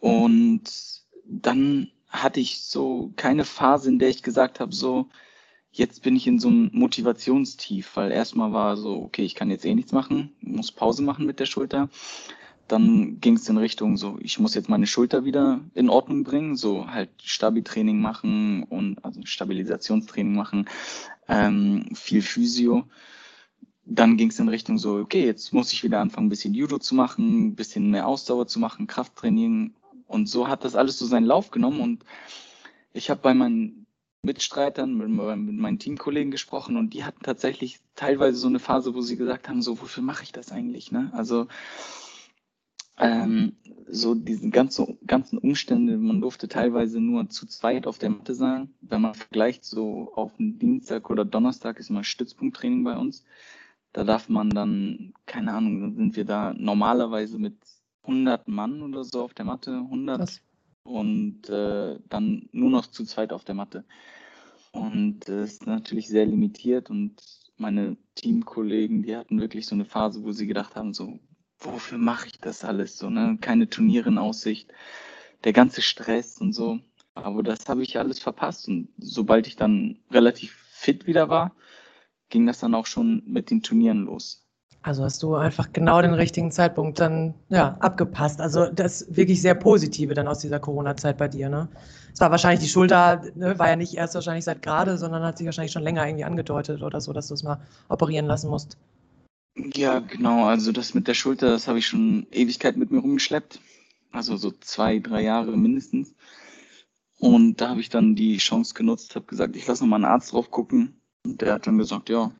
Und 0.00 0.62
dann 1.26 1.90
hatte 2.08 2.40
ich 2.40 2.62
so 2.62 3.12
keine 3.16 3.44
Phase, 3.44 3.88
in 3.88 3.98
der 3.98 4.08
ich 4.08 4.22
gesagt 4.22 4.58
habe, 4.60 4.74
so, 4.74 5.08
jetzt 5.70 6.02
bin 6.02 6.16
ich 6.16 6.26
in 6.26 6.40
so 6.40 6.48
einem 6.48 6.70
Motivationstief, 6.72 7.94
weil 7.94 8.10
erstmal 8.10 8.52
war 8.52 8.76
so, 8.76 8.96
okay, 9.02 9.22
ich 9.22 9.34
kann 9.34 9.50
jetzt 9.50 9.64
eh 9.64 9.74
nichts 9.74 9.92
machen, 9.92 10.32
muss 10.40 10.72
Pause 10.72 11.02
machen 11.02 11.26
mit 11.26 11.38
der 11.38 11.46
Schulter 11.46 11.88
dann 12.70 13.20
ging 13.20 13.34
es 13.34 13.48
in 13.48 13.56
Richtung 13.56 13.96
so, 13.96 14.18
ich 14.20 14.38
muss 14.38 14.54
jetzt 14.54 14.68
meine 14.68 14.86
Schulter 14.86 15.24
wieder 15.24 15.60
in 15.74 15.90
Ordnung 15.90 16.22
bringen, 16.22 16.54
so 16.54 16.88
halt 16.88 17.10
Stabi-Training 17.22 18.00
machen 18.00 18.62
und 18.64 19.04
also 19.04 19.20
Stabilisationstraining 19.24 20.34
machen, 20.34 20.68
ähm, 21.28 21.88
viel 21.94 22.22
Physio. 22.22 22.84
Dann 23.84 24.16
ging 24.16 24.30
es 24.30 24.38
in 24.38 24.48
Richtung 24.48 24.78
so, 24.78 24.96
okay, 24.98 25.26
jetzt 25.26 25.52
muss 25.52 25.72
ich 25.72 25.82
wieder 25.82 26.00
anfangen, 26.00 26.26
ein 26.26 26.30
bisschen 26.30 26.54
Judo 26.54 26.78
zu 26.78 26.94
machen, 26.94 27.48
ein 27.48 27.54
bisschen 27.56 27.90
mehr 27.90 28.06
Ausdauer 28.06 28.46
zu 28.46 28.60
machen, 28.60 28.86
Krafttraining. 28.86 29.74
Und 30.06 30.28
so 30.28 30.46
hat 30.46 30.64
das 30.64 30.76
alles 30.76 30.96
so 30.98 31.06
seinen 31.06 31.26
Lauf 31.26 31.50
genommen. 31.50 31.80
Und 31.80 32.04
ich 32.92 33.10
habe 33.10 33.20
bei 33.20 33.34
meinen 33.34 33.86
Mitstreitern, 34.22 34.94
mit, 34.94 35.08
mit 35.08 35.56
meinen 35.56 35.78
Teamkollegen 35.80 36.30
gesprochen 36.30 36.76
und 36.76 36.94
die 36.94 37.04
hatten 37.04 37.22
tatsächlich 37.24 37.80
teilweise 37.96 38.38
so 38.38 38.48
eine 38.48 38.58
Phase, 38.60 38.94
wo 38.94 39.00
sie 39.00 39.16
gesagt 39.16 39.48
haben, 39.48 39.62
so, 39.62 39.80
wofür 39.80 40.04
mache 40.04 40.22
ich 40.22 40.30
das 40.30 40.52
eigentlich? 40.52 40.92
Ne? 40.92 41.10
Also 41.14 41.48
ähm, 43.00 43.56
so 43.88 44.14
diese 44.14 44.50
ganzen, 44.50 44.98
ganzen 45.06 45.38
Umstände, 45.38 45.96
man 45.96 46.20
durfte 46.20 46.48
teilweise 46.48 47.00
nur 47.00 47.28
zu 47.28 47.46
zweit 47.46 47.86
auf 47.86 47.98
der 47.98 48.10
Matte 48.10 48.34
sein. 48.34 48.72
Wenn 48.80 49.00
man 49.00 49.14
vergleicht, 49.14 49.64
so 49.64 50.12
auf 50.14 50.36
dem 50.36 50.58
Dienstag 50.58 51.10
oder 51.10 51.24
Donnerstag 51.24 51.78
ist 51.78 51.90
immer 51.90 52.04
Stützpunkttraining 52.04 52.84
bei 52.84 52.96
uns. 52.96 53.24
Da 53.92 54.04
darf 54.04 54.28
man 54.28 54.50
dann, 54.50 55.12
keine 55.26 55.52
Ahnung, 55.52 55.80
dann 55.80 55.94
sind 55.96 56.16
wir 56.16 56.24
da 56.24 56.54
normalerweise 56.54 57.38
mit 57.38 57.56
100 58.02 58.46
Mann 58.46 58.82
oder 58.82 59.02
so 59.02 59.22
auf 59.22 59.34
der 59.34 59.44
Matte, 59.44 59.72
100 59.72 60.20
Was? 60.20 60.40
und 60.84 61.48
äh, 61.48 61.98
dann 62.08 62.48
nur 62.52 62.70
noch 62.70 62.86
zu 62.86 63.04
zweit 63.04 63.32
auf 63.32 63.44
der 63.44 63.54
Matte. 63.54 63.84
Und 64.72 65.28
das 65.28 65.52
ist 65.52 65.66
natürlich 65.66 66.08
sehr 66.08 66.26
limitiert 66.26 66.90
und 66.90 67.20
meine 67.56 67.96
Teamkollegen, 68.14 69.02
die 69.02 69.16
hatten 69.16 69.40
wirklich 69.40 69.66
so 69.66 69.74
eine 69.74 69.84
Phase, 69.84 70.22
wo 70.22 70.32
sie 70.32 70.46
gedacht 70.46 70.76
haben, 70.76 70.94
so, 70.94 71.18
wofür 71.60 71.98
mache 71.98 72.28
ich 72.28 72.40
das 72.40 72.64
alles 72.64 72.98
so, 72.98 73.10
ne? 73.10 73.38
Keine 73.40 73.68
Turniere 73.68 74.08
in 74.08 74.18
Aussicht, 74.18 74.72
der 75.44 75.52
ganze 75.52 75.82
Stress 75.82 76.38
und 76.38 76.52
so. 76.52 76.80
Aber 77.14 77.42
das 77.42 77.68
habe 77.68 77.82
ich 77.82 77.98
alles 77.98 78.18
verpasst 78.18 78.68
und 78.68 78.88
sobald 78.98 79.46
ich 79.46 79.56
dann 79.56 79.98
relativ 80.10 80.52
fit 80.70 81.06
wieder 81.06 81.28
war, 81.28 81.54
ging 82.30 82.46
das 82.46 82.60
dann 82.60 82.74
auch 82.74 82.86
schon 82.86 83.22
mit 83.26 83.50
den 83.50 83.62
Turnieren 83.62 84.04
los. 84.04 84.46
Also 84.82 85.04
hast 85.04 85.22
du 85.22 85.34
einfach 85.34 85.72
genau 85.74 86.00
den 86.00 86.14
richtigen 86.14 86.50
Zeitpunkt 86.50 86.98
dann 87.00 87.34
ja, 87.50 87.76
abgepasst. 87.80 88.40
Also 88.40 88.66
das 88.66 89.14
wirklich 89.14 89.42
sehr 89.42 89.54
Positive 89.54 90.14
dann 90.14 90.26
aus 90.26 90.38
dieser 90.38 90.58
Corona-Zeit 90.58 91.18
bei 91.18 91.28
dir, 91.28 91.50
ne? 91.50 91.68
Es 92.14 92.20
war 92.20 92.30
wahrscheinlich 92.30 92.60
die 92.60 92.68
Schulter, 92.68 93.22
ne, 93.34 93.58
war 93.58 93.68
ja 93.68 93.76
nicht 93.76 93.94
erst 93.94 94.14
wahrscheinlich 94.14 94.44
seit 94.44 94.62
gerade, 94.62 94.96
sondern 94.96 95.22
hat 95.22 95.36
sich 95.36 95.44
wahrscheinlich 95.44 95.72
schon 95.72 95.82
länger 95.82 96.06
irgendwie 96.06 96.24
angedeutet 96.24 96.82
oder 96.82 97.00
so, 97.02 97.12
dass 97.12 97.28
du 97.28 97.34
es 97.34 97.42
mal 97.42 97.60
operieren 97.90 98.26
lassen 98.26 98.48
musst. 98.48 98.78
Ja, 99.56 99.98
genau. 100.00 100.44
Also 100.46 100.72
das 100.72 100.94
mit 100.94 101.08
der 101.08 101.14
Schulter, 101.14 101.50
das 101.50 101.68
habe 101.68 101.78
ich 101.78 101.86
schon 101.86 102.26
Ewigkeit 102.30 102.76
mit 102.76 102.90
mir 102.90 103.00
rumgeschleppt. 103.00 103.60
Also 104.12 104.36
so 104.36 104.50
zwei, 104.50 104.98
drei 104.98 105.22
Jahre 105.22 105.56
mindestens. 105.56 106.14
Und 107.18 107.60
da 107.60 107.68
habe 107.68 107.80
ich 107.80 107.90
dann 107.90 108.16
die 108.16 108.38
Chance 108.38 108.74
genutzt, 108.74 109.14
habe 109.14 109.26
gesagt, 109.26 109.54
ich 109.54 109.66
lasse 109.66 109.84
nochmal 109.84 109.98
einen 109.98 110.12
Arzt 110.12 110.32
drauf 110.32 110.50
gucken. 110.50 111.00
Und 111.24 111.42
der 111.42 111.54
hat 111.54 111.66
dann 111.66 111.78
gesagt, 111.78 112.08
ja, 112.08 112.32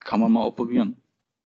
kann 0.00 0.20
man 0.20 0.30
mal 0.30 0.46
operieren. 0.46 0.96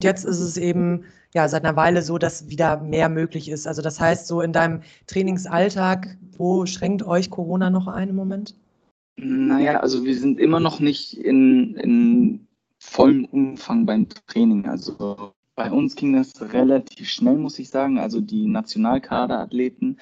Jetzt 0.01 0.25
ist 0.25 0.39
es 0.39 0.57
eben 0.57 1.03
ja 1.33 1.47
seit 1.47 1.63
einer 1.63 1.75
Weile 1.75 2.01
so, 2.01 2.17
dass 2.17 2.49
wieder 2.49 2.81
mehr 2.81 3.09
möglich 3.09 3.49
ist. 3.49 3.67
Also 3.67 3.81
das 3.81 3.99
heißt, 3.99 4.27
so 4.27 4.41
in 4.41 4.53
deinem 4.53 4.81
Trainingsalltag, 5.07 6.17
wo 6.37 6.65
schränkt 6.65 7.03
euch 7.03 7.29
Corona 7.29 7.69
noch 7.69 7.87
ein 7.87 8.09
im 8.09 8.15
Moment? 8.15 8.55
Naja, 9.17 9.81
also 9.81 10.05
wir 10.05 10.17
sind 10.17 10.39
immer 10.39 10.59
noch 10.59 10.79
nicht 10.79 11.13
in, 11.17 11.75
in 11.75 12.47
vollem 12.79 13.25
Umfang 13.25 13.85
beim 13.85 14.07
Training. 14.09 14.67
Also 14.67 15.33
bei 15.55 15.71
uns 15.71 15.95
ging 15.95 16.13
das 16.13 16.41
relativ 16.53 17.09
schnell, 17.09 17.37
muss 17.37 17.59
ich 17.59 17.69
sagen. 17.69 17.99
Also 17.99 18.21
die 18.21 18.47
Nationalkaderathleten, 18.47 19.99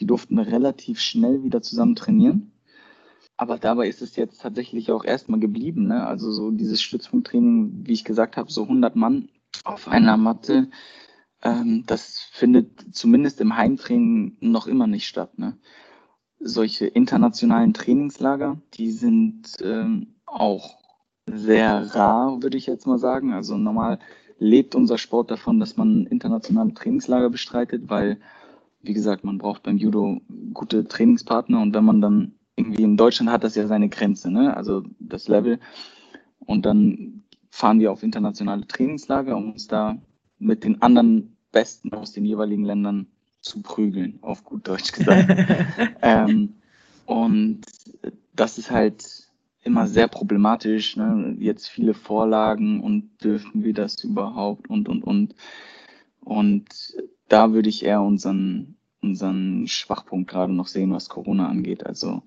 die 0.00 0.06
durften 0.06 0.38
relativ 0.38 1.00
schnell 1.00 1.44
wieder 1.44 1.62
zusammen 1.62 1.94
trainieren. 1.94 2.52
Aber 3.36 3.58
dabei 3.58 3.88
ist 3.88 4.02
es 4.02 4.16
jetzt 4.16 4.40
tatsächlich 4.40 4.90
auch 4.90 5.04
erstmal 5.04 5.38
geblieben. 5.38 5.86
Ne? 5.86 6.06
Also 6.06 6.32
so 6.32 6.50
dieses 6.50 6.82
Stützpunkttraining, 6.82 7.86
wie 7.86 7.92
ich 7.92 8.04
gesagt 8.04 8.36
habe, 8.36 8.50
so 8.50 8.64
100 8.64 8.96
Mann 8.96 9.28
auf 9.64 9.88
einer 9.88 10.16
Matte, 10.16 10.70
ähm, 11.42 11.84
das 11.86 12.20
findet 12.32 12.94
zumindest 12.94 13.40
im 13.40 13.56
Heimtraining 13.56 14.36
noch 14.40 14.66
immer 14.66 14.86
nicht 14.86 15.06
statt. 15.06 15.38
Ne? 15.38 15.58
Solche 16.40 16.86
internationalen 16.86 17.74
Trainingslager, 17.74 18.60
die 18.74 18.90
sind 18.90 19.56
ähm, 19.62 20.16
auch 20.24 20.85
sehr 21.26 21.94
rar, 21.94 22.42
würde 22.42 22.56
ich 22.56 22.66
jetzt 22.66 22.86
mal 22.86 22.98
sagen. 22.98 23.32
Also 23.32 23.56
normal 23.56 23.98
lebt 24.38 24.74
unser 24.74 24.98
Sport 24.98 25.30
davon, 25.30 25.60
dass 25.60 25.76
man 25.76 26.06
internationale 26.06 26.74
Trainingslager 26.74 27.30
bestreitet, 27.30 27.88
weil, 27.88 28.18
wie 28.82 28.94
gesagt, 28.94 29.24
man 29.24 29.38
braucht 29.38 29.62
beim 29.62 29.78
Judo 29.78 30.20
gute 30.52 30.86
Trainingspartner 30.86 31.60
und 31.60 31.74
wenn 31.74 31.84
man 31.84 32.00
dann 32.00 32.32
irgendwie 32.56 32.82
in 32.82 32.96
Deutschland 32.96 33.30
hat 33.30 33.44
das 33.44 33.54
ja 33.54 33.66
seine 33.66 33.88
Grenze, 33.88 34.30
ne? 34.30 34.56
also 34.56 34.82
das 34.98 35.28
Level. 35.28 35.58
Und 36.40 36.64
dann 36.64 37.22
fahren 37.50 37.80
wir 37.80 37.92
auf 37.92 38.02
internationale 38.02 38.66
Trainingslager, 38.66 39.36
um 39.36 39.52
uns 39.52 39.66
da 39.66 39.98
mit 40.38 40.64
den 40.64 40.80
anderen 40.82 41.36
Besten 41.52 41.92
aus 41.92 42.12
den 42.12 42.24
jeweiligen 42.24 42.64
Ländern 42.64 43.06
zu 43.40 43.62
prügeln, 43.62 44.18
auf 44.22 44.44
gut 44.44 44.66
Deutsch 44.68 44.92
gesagt. 44.92 45.28
ähm, 46.02 46.54
und 47.06 47.62
das 48.34 48.58
ist 48.58 48.70
halt 48.70 49.25
immer 49.66 49.86
sehr 49.86 50.08
problematisch. 50.08 50.96
Ne? 50.96 51.36
Jetzt 51.38 51.68
viele 51.68 51.94
Vorlagen 51.94 52.80
und 52.80 53.10
dürfen 53.22 53.64
wir 53.64 53.74
das 53.74 54.02
überhaupt 54.04 54.70
und, 54.70 54.88
und, 54.88 55.02
und. 55.02 55.34
Und 56.20 56.64
da 57.28 57.52
würde 57.52 57.68
ich 57.68 57.84
eher 57.84 58.02
unseren, 58.02 58.76
unseren 59.02 59.66
Schwachpunkt 59.66 60.30
gerade 60.30 60.52
noch 60.52 60.68
sehen, 60.68 60.92
was 60.92 61.08
Corona 61.08 61.48
angeht. 61.48 61.84
Also 61.84 62.22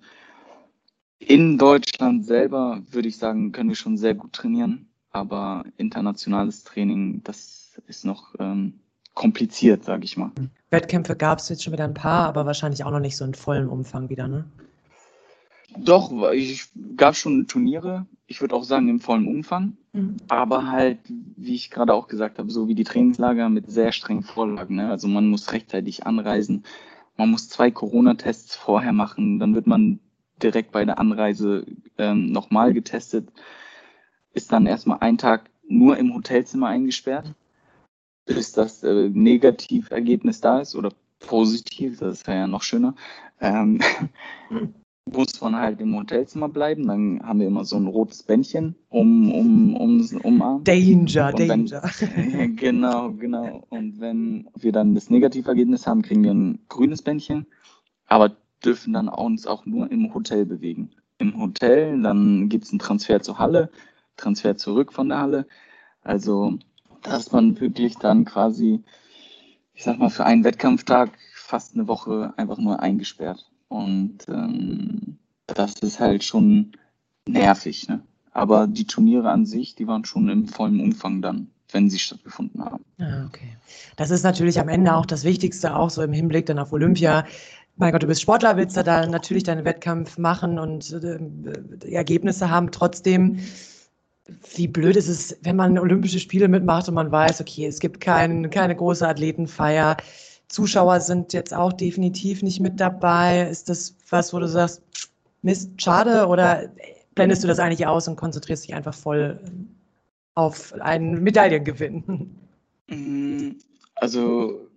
in 1.19 1.57
Deutschland 1.57 2.25
selber 2.25 2.81
würde 2.91 3.07
ich 3.07 3.17
sagen, 3.17 3.51
können 3.51 3.69
wir 3.69 3.75
schon 3.75 3.97
sehr 3.97 4.15
gut 4.15 4.33
trainieren, 4.33 4.87
aber 5.11 5.63
internationales 5.77 6.63
Training, 6.63 7.21
das 7.23 7.79
ist 7.87 8.05
noch 8.05 8.35
ähm, 8.39 8.79
kompliziert, 9.13 9.83
sage 9.83 10.05
ich 10.05 10.15
mal. 10.15 10.31
Wettkämpfe 10.69 11.15
gab 11.15 11.39
es 11.39 11.49
jetzt 11.49 11.63
schon 11.63 11.73
wieder 11.73 11.83
ein 11.83 11.93
paar, 11.93 12.27
aber 12.27 12.45
wahrscheinlich 12.45 12.83
auch 12.83 12.91
noch 12.91 12.99
nicht 12.99 13.17
so 13.17 13.25
in 13.25 13.33
vollem 13.33 13.69
Umfang 13.69 14.09
wieder, 14.09 14.27
ne? 14.27 14.45
Doch, 15.77 16.31
ich 16.31 16.67
gab 16.97 17.15
schon 17.15 17.47
Turniere, 17.47 18.05
ich 18.27 18.41
würde 18.41 18.55
auch 18.55 18.63
sagen 18.63 18.89
im 18.89 18.99
vollen 18.99 19.27
Umfang, 19.27 19.77
mhm. 19.93 20.17
aber 20.27 20.71
halt, 20.71 20.99
wie 21.07 21.55
ich 21.55 21.69
gerade 21.69 21.93
auch 21.93 22.07
gesagt 22.07 22.39
habe, 22.39 22.49
so 22.49 22.67
wie 22.67 22.75
die 22.75 22.83
Trainingslager 22.83 23.49
mit 23.49 23.69
sehr 23.69 23.91
strengen 23.91 24.23
Vorlagen. 24.23 24.75
Ne? 24.75 24.89
Also 24.89 25.07
man 25.07 25.27
muss 25.27 25.51
rechtzeitig 25.51 26.05
anreisen, 26.05 26.63
man 27.17 27.29
muss 27.29 27.49
zwei 27.49 27.69
Corona-Tests 27.71 28.55
vorher 28.55 28.93
machen, 28.93 29.39
dann 29.39 29.53
wird 29.55 29.67
man 29.67 29.99
direkt 30.41 30.71
bei 30.71 30.85
der 30.85 30.99
Anreise 30.99 31.65
ähm, 31.97 32.31
nochmal 32.31 32.73
getestet, 32.73 33.29
ist 34.33 34.51
dann 34.51 34.65
erstmal 34.65 34.99
einen 34.99 35.17
Tag 35.17 35.49
nur 35.67 35.97
im 35.97 36.13
Hotelzimmer 36.13 36.67
eingesperrt, 36.67 37.33
bis 38.25 38.53
das 38.53 38.83
äh, 38.83 39.09
Negativergebnis 39.09 40.41
da 40.41 40.61
ist 40.61 40.75
oder 40.75 40.93
positiv, 41.19 41.99
das 41.99 42.25
wäre 42.25 42.37
ja 42.37 42.47
noch 42.47 42.63
schöner. 42.63 42.95
Ähm, 43.41 43.81
mhm 44.49 44.73
muss 45.11 45.39
man 45.41 45.55
halt 45.55 45.81
im 45.81 45.95
Hotelzimmer 45.95 46.49
bleiben. 46.49 46.87
Dann 46.87 47.21
haben 47.23 47.39
wir 47.39 47.47
immer 47.47 47.65
so 47.65 47.75
ein 47.75 47.87
rotes 47.87 48.23
Bändchen 48.23 48.75
um, 48.89 49.31
um, 49.31 49.75
um, 49.75 50.19
umarmt. 50.23 50.67
Danger, 50.67 51.33
und 51.33 51.39
Danger. 51.39 51.83
Wenn, 52.15 52.55
genau, 52.55 53.11
genau. 53.11 53.65
Und 53.69 53.99
wenn 53.99 54.49
wir 54.55 54.71
dann 54.71 54.95
das 54.95 55.09
Negativergebnis 55.09 55.87
haben, 55.87 56.01
kriegen 56.01 56.23
wir 56.23 56.31
ein 56.31 56.59
grünes 56.69 57.01
Bändchen, 57.01 57.47
aber 58.05 58.35
dürfen 58.63 58.93
dann 58.93 59.07
uns 59.07 59.47
auch 59.47 59.65
nur 59.65 59.91
im 59.91 60.13
Hotel 60.13 60.45
bewegen. 60.45 60.91
Im 61.17 61.39
Hotel, 61.39 62.01
dann 62.01 62.49
gibt 62.49 62.65
es 62.65 62.71
einen 62.71 62.79
Transfer 62.79 63.21
zur 63.21 63.39
Halle, 63.39 63.69
Transfer 64.17 64.57
zurück 64.57 64.93
von 64.93 65.09
der 65.09 65.19
Halle. 65.19 65.47
Also, 66.01 66.57
dass 67.01 67.31
man 67.31 67.59
wirklich 67.59 67.95
dann 67.95 68.25
quasi, 68.25 68.83
ich 69.73 69.83
sag 69.83 69.99
mal, 69.99 70.09
für 70.09 70.25
einen 70.25 70.43
Wettkampftag 70.43 71.11
fast 71.33 71.75
eine 71.75 71.87
Woche 71.87 72.33
einfach 72.37 72.57
nur 72.57 72.79
eingesperrt. 72.79 73.48
Und 73.69 74.27
ähm, 74.27 75.17
das 75.47 75.75
ist 75.75 75.99
halt 75.99 76.23
schon 76.23 76.73
nervig. 77.27 77.87
Ne? 77.87 78.01
Aber 78.31 78.67
die 78.67 78.85
Turniere 78.85 79.29
an 79.29 79.45
sich, 79.45 79.75
die 79.75 79.87
waren 79.87 80.05
schon 80.05 80.29
im 80.29 80.47
vollen 80.47 80.79
Umfang 80.79 81.21
dann, 81.21 81.47
wenn 81.71 81.89
sie 81.89 81.99
stattgefunden 81.99 82.63
haben. 82.63 82.83
Ah, 82.99 83.25
okay. 83.27 83.57
Das 83.95 84.11
ist 84.11 84.23
natürlich 84.23 84.59
am 84.59 84.69
Ende 84.69 84.95
auch 84.95 85.05
das 85.05 85.23
Wichtigste, 85.23 85.75
auch 85.75 85.89
so 85.89 86.01
im 86.01 86.13
Hinblick 86.13 86.45
dann 86.47 86.59
auf 86.59 86.73
Olympia. 86.73 87.25
Mein 87.77 87.91
Gott, 87.91 88.03
du 88.03 88.07
bist 88.07 88.21
Sportler, 88.21 88.57
willst 88.57 88.75
da, 88.75 88.83
da 88.83 89.05
natürlich 89.05 89.43
deinen 89.43 89.65
Wettkampf 89.65 90.17
machen 90.17 90.59
und 90.59 90.91
äh, 90.91 91.89
Ergebnisse 91.89 92.49
haben. 92.49 92.71
Trotzdem, 92.71 93.39
wie 94.55 94.67
blöd 94.67 94.95
ist 94.95 95.07
es, 95.07 95.37
wenn 95.43 95.55
man 95.55 95.77
Olympische 95.77 96.19
Spiele 96.19 96.47
mitmacht 96.47 96.87
und 96.89 96.95
man 96.95 97.11
weiß, 97.11 97.39
okay, 97.39 97.65
es 97.67 97.79
gibt 97.79 98.01
kein, 98.01 98.49
keine 98.49 98.75
große 98.75 99.07
Athletenfeier. 99.07 99.97
Zuschauer 100.49 100.99
sind 100.99 101.31
jetzt 101.33 101.53
auch 101.53 101.71
definitiv 101.71 102.41
nicht 102.41 102.59
mit 102.59 102.79
dabei. 102.79 103.47
Ist 103.49 103.69
das 103.69 103.95
was, 104.09 104.33
wo 104.33 104.39
du 104.39 104.47
sagst, 104.47 104.81
Mist, 105.41 105.81
schade 105.81 106.27
oder 106.27 106.69
blendest 107.15 107.43
du 107.43 107.47
das 107.47 107.59
eigentlich 107.59 107.87
aus 107.87 108.07
und 108.07 108.15
konzentrierst 108.15 108.67
dich 108.67 108.73
einfach 108.73 108.93
voll 108.93 109.39
auf 110.33 110.73
einen 110.73 111.23
Medaillengewinn? 111.23 112.35
Mm, 112.87 113.51
also 113.95 114.67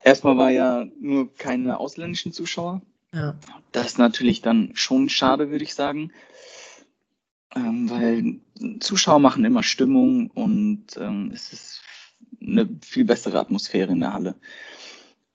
erstmal 0.00 0.36
war 0.36 0.50
ja 0.50 0.84
nur 1.00 1.34
keine 1.34 1.78
ausländischen 1.80 2.32
Zuschauer. 2.32 2.82
Ja. 3.14 3.34
Das 3.72 3.86
ist 3.86 3.98
natürlich 3.98 4.42
dann 4.42 4.70
schon 4.74 5.08
schade, 5.08 5.50
würde 5.50 5.64
ich 5.64 5.74
sagen. 5.74 6.12
Ähm, 7.54 7.90
weil 7.90 8.80
Zuschauer 8.80 9.18
machen 9.18 9.44
immer 9.44 9.62
Stimmung 9.62 10.30
und 10.30 10.86
ähm, 10.96 11.30
es 11.34 11.52
ist 11.52 11.82
eine 12.40 12.68
viel 12.82 13.04
bessere 13.04 13.38
Atmosphäre 13.38 13.92
in 13.92 14.00
der 14.00 14.12
Halle. 14.12 14.34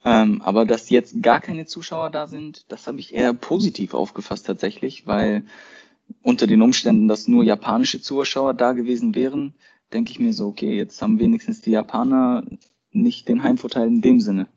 Ähm, 0.09 0.41
aber 0.41 0.65
dass 0.65 0.89
jetzt 0.89 1.21
gar 1.21 1.41
keine 1.41 1.65
Zuschauer 1.65 2.09
da 2.11 2.27
sind, 2.27 2.71
das 2.71 2.87
habe 2.87 2.97
ich 2.97 3.13
eher 3.13 3.33
positiv 3.33 3.93
aufgefasst 3.93 4.45
tatsächlich, 4.45 5.05
weil 5.05 5.43
unter 6.23 6.47
den 6.47 6.61
Umständen, 6.61 7.09
dass 7.09 7.27
nur 7.27 7.43
japanische 7.43 7.99
Zuschauer 8.01 8.53
da 8.53 8.71
gewesen 8.71 9.15
wären, 9.15 9.53
denke 9.91 10.11
ich 10.11 10.19
mir 10.19 10.31
so, 10.31 10.47
okay, 10.47 10.77
jetzt 10.77 11.01
haben 11.01 11.19
wenigstens 11.19 11.59
die 11.59 11.71
Japaner 11.71 12.45
nicht 12.91 13.27
den 13.27 13.43
Heimvorteil 13.43 13.87
in 13.87 14.01
dem 14.01 14.21
Sinne. 14.21 14.47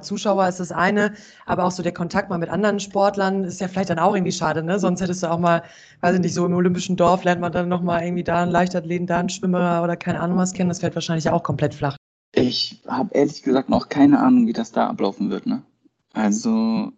Zuschauer 0.00 0.48
ist 0.48 0.60
das 0.60 0.72
eine, 0.72 1.12
aber 1.44 1.64
auch 1.64 1.72
so 1.72 1.82
der 1.82 1.92
Kontakt 1.92 2.30
mal 2.30 2.38
mit 2.38 2.48
anderen 2.48 2.80
Sportlern 2.80 3.44
ist 3.44 3.60
ja 3.60 3.68
vielleicht 3.68 3.90
dann 3.90 3.98
auch 3.98 4.14
irgendwie 4.14 4.32
schade, 4.32 4.62
ne? 4.62 4.78
Sonst 4.78 5.02
hättest 5.02 5.22
du 5.22 5.30
auch 5.30 5.38
mal, 5.38 5.62
weiß 6.00 6.14
ich 6.14 6.22
nicht, 6.22 6.34
so 6.34 6.46
im 6.46 6.54
olympischen 6.54 6.96
Dorf 6.96 7.22
lernt 7.24 7.42
man 7.42 7.52
dann 7.52 7.68
nochmal 7.68 8.02
irgendwie 8.02 8.24
da 8.24 8.42
einen 8.42 8.50
Leichtathleten, 8.50 9.06
da 9.06 9.18
einen 9.18 9.28
Schwimmer 9.28 9.82
oder 9.84 9.96
keine 9.96 10.20
Ahnung 10.20 10.38
was 10.38 10.54
kennen. 10.54 10.70
Das 10.70 10.80
fällt 10.80 10.94
wahrscheinlich 10.94 11.28
auch 11.28 11.42
komplett 11.42 11.74
flach. 11.74 11.96
Ich 12.32 12.82
habe 12.86 13.14
ehrlich 13.14 13.42
gesagt 13.42 13.68
noch 13.68 13.88
keine 13.88 14.20
Ahnung, 14.20 14.46
wie 14.46 14.52
das 14.52 14.72
da 14.72 14.88
ablaufen 14.88 15.30
wird, 15.30 15.46
ne? 15.46 15.62
Also, 16.12 16.92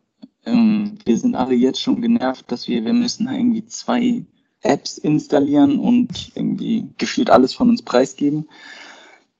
ähm, 0.45 0.99
wir 1.05 1.19
sind 1.19 1.35
alle 1.37 1.55
jetzt 1.55 1.81
schon 1.81 2.01
genervt, 2.01 2.51
dass 2.51 2.69
wir, 2.69 2.85
wir 2.85 2.93
müssen 2.93 3.29
irgendwie 3.29 3.67
zwei 3.67 4.25
Apps 4.63 4.99
installieren 4.99 5.79
und 5.79 6.33
irgendwie 6.35 6.89
gefühlt 6.99 7.31
alles 7.31 7.55
von 7.55 7.69
uns 7.69 7.83
preisgeben. 7.83 8.49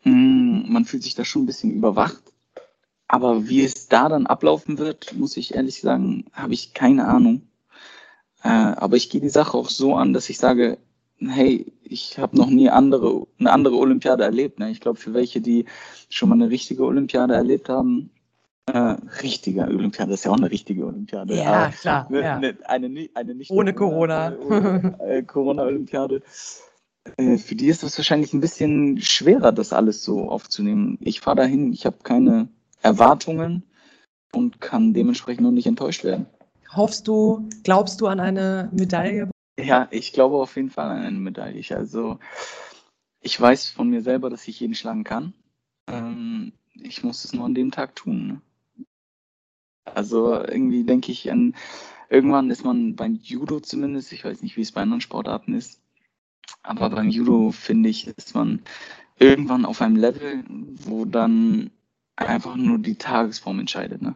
Hm, 0.03 0.67
man 0.69 0.85
fühlt 0.85 1.03
sich 1.03 1.15
da 1.15 1.25
schon 1.25 1.43
ein 1.43 1.47
bisschen 1.47 1.73
überwacht 1.73 2.23
aber 3.09 3.49
wie 3.49 3.65
es 3.65 3.89
da 3.89 4.09
dann 4.11 4.27
ablaufen 4.27 4.79
wird, 4.79 5.15
muss 5.15 5.37
ich 5.39 5.55
ehrlich 5.55 5.81
sagen, 5.81 6.27
habe 6.33 6.53
ich 6.53 6.75
keine 6.75 7.07
Ahnung. 7.09 7.49
Äh, 8.45 8.49
aber 8.51 8.97
ich 8.97 9.09
gehe 9.11 9.23
die 9.23 9.31
Sache 9.31 9.57
auch 9.57 9.71
so 9.71 9.97
an, 9.97 10.13
dass 10.13 10.29
ich 10.29 10.39
sage, 10.39 10.79
hey, 11.21 11.67
ich 11.83 12.19
habe 12.19 12.37
noch 12.37 12.49
nie 12.49 12.69
andere, 12.69 13.27
eine 13.39 13.53
andere 13.53 13.77
Olympiade 13.77 14.25
erlebt. 14.25 14.59
Ne? 14.59 14.71
Ich 14.71 14.81
glaube, 14.81 14.99
für 14.99 15.15
welche, 15.15 15.41
die 15.41 15.65
schon 16.09 16.29
mal 16.29 16.37
eine 16.37 16.51
richtige 16.51 16.85
Olympiade 16.85 17.35
erlebt 17.35 17.69
haben, 17.69 18.11
äh, 18.67 18.97
richtige 19.23 19.63
Olympiade, 19.63 20.11
das 20.11 20.21
ist 20.21 20.25
ja 20.25 20.31
auch 20.31 20.37
eine 20.37 20.51
richtige 20.51 20.87
Olympiade. 20.87 21.35
Ja, 21.35 21.53
Aber 21.53 21.73
klar. 21.73 22.07
Ne, 22.11 22.21
ja. 22.21 22.39
Ne, 22.39 22.57
eine, 22.65 23.09
eine 23.15 23.35
nicht 23.35 23.51
ohne 23.51 23.73
Corona. 23.73 24.37
Ohne, 24.37 24.97
äh, 25.01 25.23
Corona-Olympiade. 25.23 26.23
Äh, 27.17 27.39
für 27.39 27.55
die 27.55 27.69
ist 27.69 27.83
das 27.83 27.97
wahrscheinlich 27.97 28.33
ein 28.35 28.41
bisschen 28.41 29.01
schwerer, 29.01 29.53
das 29.53 29.73
alles 29.73 30.05
so 30.05 30.29
aufzunehmen. 30.29 30.99
Ich 31.01 31.21
fahre 31.21 31.39
dahin, 31.39 31.73
ich 31.73 31.87
habe 31.87 31.97
keine 32.03 32.49
Erwartungen 32.83 33.65
und 34.33 34.61
kann 34.61 34.93
dementsprechend 34.93 35.45
noch 35.45 35.51
nicht 35.53 35.67
enttäuscht 35.67 36.05
werden. 36.05 36.27
Hoffst 36.75 37.09
du, 37.09 37.49
glaubst 37.65 38.01
du 38.01 38.07
an 38.07 38.21
eine 38.21 38.69
Medaille? 38.73 39.31
Ja, 39.59 39.89
ich 39.91 40.13
glaube 40.13 40.37
auf 40.37 40.55
jeden 40.55 40.71
Fall 40.71 40.89
an 40.89 41.03
eine 41.03 41.19
Medaille. 41.19 41.77
Also 41.77 42.21
ich 43.21 43.41
weiß 43.41 43.71
von 43.71 43.91
mir 43.91 44.03
selber, 44.03 44.31
dass 44.31 44.47
ich 44.47 44.61
jeden 44.61 44.77
schlagen 44.77 45.03
kann. 45.03 45.35
Ähm, 45.89 46.53
ich 46.75 47.03
muss 47.03 47.25
es 47.25 47.33
nur 47.33 47.45
an 47.45 47.55
dem 47.55 47.73
Tag 47.73 47.97
tun. 47.97 48.27
Ne? 48.29 48.87
Also 49.85 50.35
irgendwie 50.35 50.85
denke 50.85 51.11
ich 51.11 51.31
an, 51.33 51.57
irgendwann 52.09 52.51
ist 52.51 52.65
man 52.65 52.95
beim 52.95 53.17
Judo 53.17 53.59
zumindest, 53.59 54.13
ich 54.13 54.25
weiß 54.25 54.43
nicht, 54.43 54.57
wie 54.57 54.61
es 54.61 54.71
bei 54.73 54.83
anderen 54.83 55.01
Sportarten 55.01 55.55
ist, 55.55 55.81
aber 56.63 56.91
beim 56.91 57.09
Judo 57.09 57.51
finde 57.51 57.89
ich, 57.89 58.07
ist 58.07 58.35
man 58.35 58.63
irgendwann 59.19 59.65
auf 59.65 59.83
einem 59.83 59.97
Level, 59.97 60.45
wo 60.49 61.05
dann 61.05 61.71
einfach 62.15 62.55
nur 62.55 62.79
die 62.79 62.97
Tagesform 62.97 63.61
entscheidet, 63.61 64.03
ne? 64.03 64.15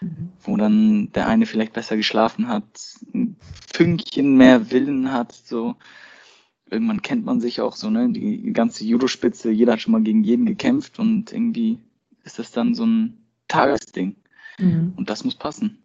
Mhm. 0.00 0.30
Wo 0.40 0.56
dann 0.56 1.12
der 1.12 1.26
eine 1.28 1.46
vielleicht 1.46 1.72
besser 1.72 1.96
geschlafen 1.96 2.48
hat, 2.48 2.64
ein 3.14 3.36
Fünkchen 3.72 4.36
mehr 4.36 4.70
Willen 4.70 5.12
hat, 5.12 5.32
so. 5.32 5.76
Irgendwann 6.70 7.00
kennt 7.00 7.24
man 7.24 7.40
sich 7.40 7.62
auch 7.62 7.74
so, 7.74 7.88
ne? 7.88 8.10
Die 8.10 8.52
ganze 8.52 8.84
Judospitze, 8.84 9.50
jeder 9.50 9.72
hat 9.72 9.80
schon 9.80 9.92
mal 9.92 10.02
gegen 10.02 10.22
jeden 10.22 10.44
gekämpft 10.44 10.98
und 10.98 11.32
irgendwie 11.32 11.78
ist 12.24 12.38
das 12.38 12.50
dann 12.52 12.74
so 12.74 12.84
ein 12.84 13.24
Tagesding. 13.48 14.16
Mhm. 14.58 14.92
Und 14.96 15.08
das 15.08 15.24
muss 15.24 15.34
passen. 15.34 15.78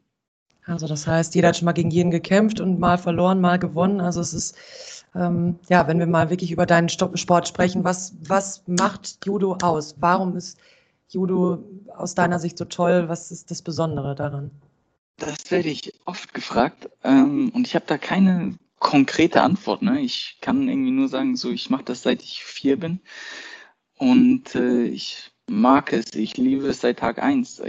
Also 0.65 0.87
das 0.87 1.07
heißt, 1.07 1.35
jeder 1.35 1.49
hat 1.49 1.57
schon 1.57 1.65
mal 1.65 1.73
gegen 1.73 1.91
jeden 1.91 2.11
gekämpft 2.11 2.59
und 2.59 2.79
mal 2.79 2.97
verloren, 2.97 3.41
mal 3.41 3.59
gewonnen. 3.59 3.99
Also 3.99 4.21
es 4.21 4.33
ist, 4.33 4.57
ähm, 5.15 5.59
ja, 5.69 5.87
wenn 5.87 5.99
wir 5.99 6.07
mal 6.07 6.29
wirklich 6.29 6.51
über 6.51 6.65
deinen 6.65 6.89
Sport 6.89 7.47
sprechen, 7.47 7.83
was, 7.83 8.15
was 8.27 8.63
macht 8.67 9.25
Judo 9.25 9.57
aus? 9.61 9.95
Warum 9.99 10.35
ist 10.35 10.57
Judo 11.13 11.63
aus 11.95 12.15
deiner 12.15 12.39
Sicht 12.39 12.57
so 12.57 12.65
toll? 12.65 13.07
Was 13.07 13.31
ist 13.31 13.51
das 13.51 13.61
Besondere 13.61 14.15
daran? 14.15 14.51
Das 15.17 15.51
werde 15.51 15.69
ich 15.69 15.93
oft 16.05 16.33
gefragt 16.33 16.89
ähm, 17.03 17.49
und 17.53 17.67
ich 17.67 17.75
habe 17.75 17.85
da 17.87 17.97
keine 17.97 18.57
konkrete 18.79 19.41
Antwort. 19.41 19.83
Ne? 19.83 20.01
Ich 20.01 20.39
kann 20.41 20.67
irgendwie 20.67 20.91
nur 20.91 21.07
sagen, 21.07 21.35
so 21.35 21.51
ich 21.51 21.69
mache 21.69 21.83
das 21.83 22.01
seit 22.01 22.23
ich 22.23 22.43
vier 22.43 22.79
bin 22.79 22.99
und 23.97 24.55
äh, 24.55 24.85
ich 24.85 25.31
mag 25.47 25.93
es, 25.93 26.15
ich 26.15 26.35
liebe 26.37 26.67
es 26.67 26.81
seit 26.81 26.99
Tag 26.99 27.21
eins. 27.21 27.61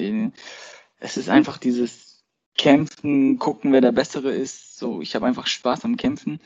Es 0.99 1.17
ist 1.17 1.29
einfach 1.29 1.59
dieses 1.59 2.25
Kämpfen, 2.57 3.39
gucken, 3.39 3.73
wer 3.73 3.81
der 3.81 3.93
Bessere 3.93 4.33
ist. 4.33 4.79
So, 4.79 5.03
ich 5.03 5.15
habe 5.15 5.27
einfach 5.27 5.47
Spaß 5.47 5.85
am 5.85 5.97
Kämpfen 5.97 6.41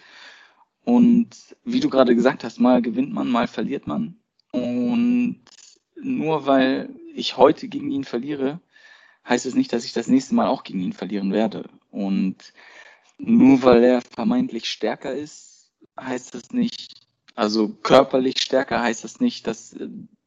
und 0.85 1.29
wie 1.65 1.81
du 1.81 1.91
gerade 1.91 2.15
gesagt 2.15 2.43
hast, 2.43 2.59
mal 2.59 2.83
gewinnt 2.83 3.13
man, 3.13 3.29
mal 3.29 3.47
verliert 3.47 3.87
man 3.87 4.17
und 4.53 5.41
nur 6.03 6.47
weil 6.47 6.95
ich 7.15 7.37
heute 7.37 7.69
gegen 7.69 7.91
ihn 7.91 8.05
verliere, 8.05 8.61
heißt 9.29 9.47
es 9.47 9.55
nicht, 9.55 9.73
dass 9.73 9.85
ich 9.85 9.93
das 9.93 10.09
nächste 10.09 10.35
Mal 10.35 10.47
auch 10.47 10.65
gegen 10.65 10.81
ihn 10.81 10.93
verlieren 10.93 11.33
werde. 11.33 11.69
Und 11.91 12.53
nur 13.19 13.63
weil 13.63 13.85
er 13.85 14.03
vermeintlich 14.03 14.67
stärker 14.67 15.15
ist, 15.15 15.71
heißt 15.99 16.35
das 16.35 16.53
nicht, 16.53 17.07
also 17.35 17.69
körperlich 17.69 18.41
stärker 18.41 18.81
heißt 18.81 19.05
das 19.05 19.21
nicht, 19.21 19.47
dass, 19.47 19.77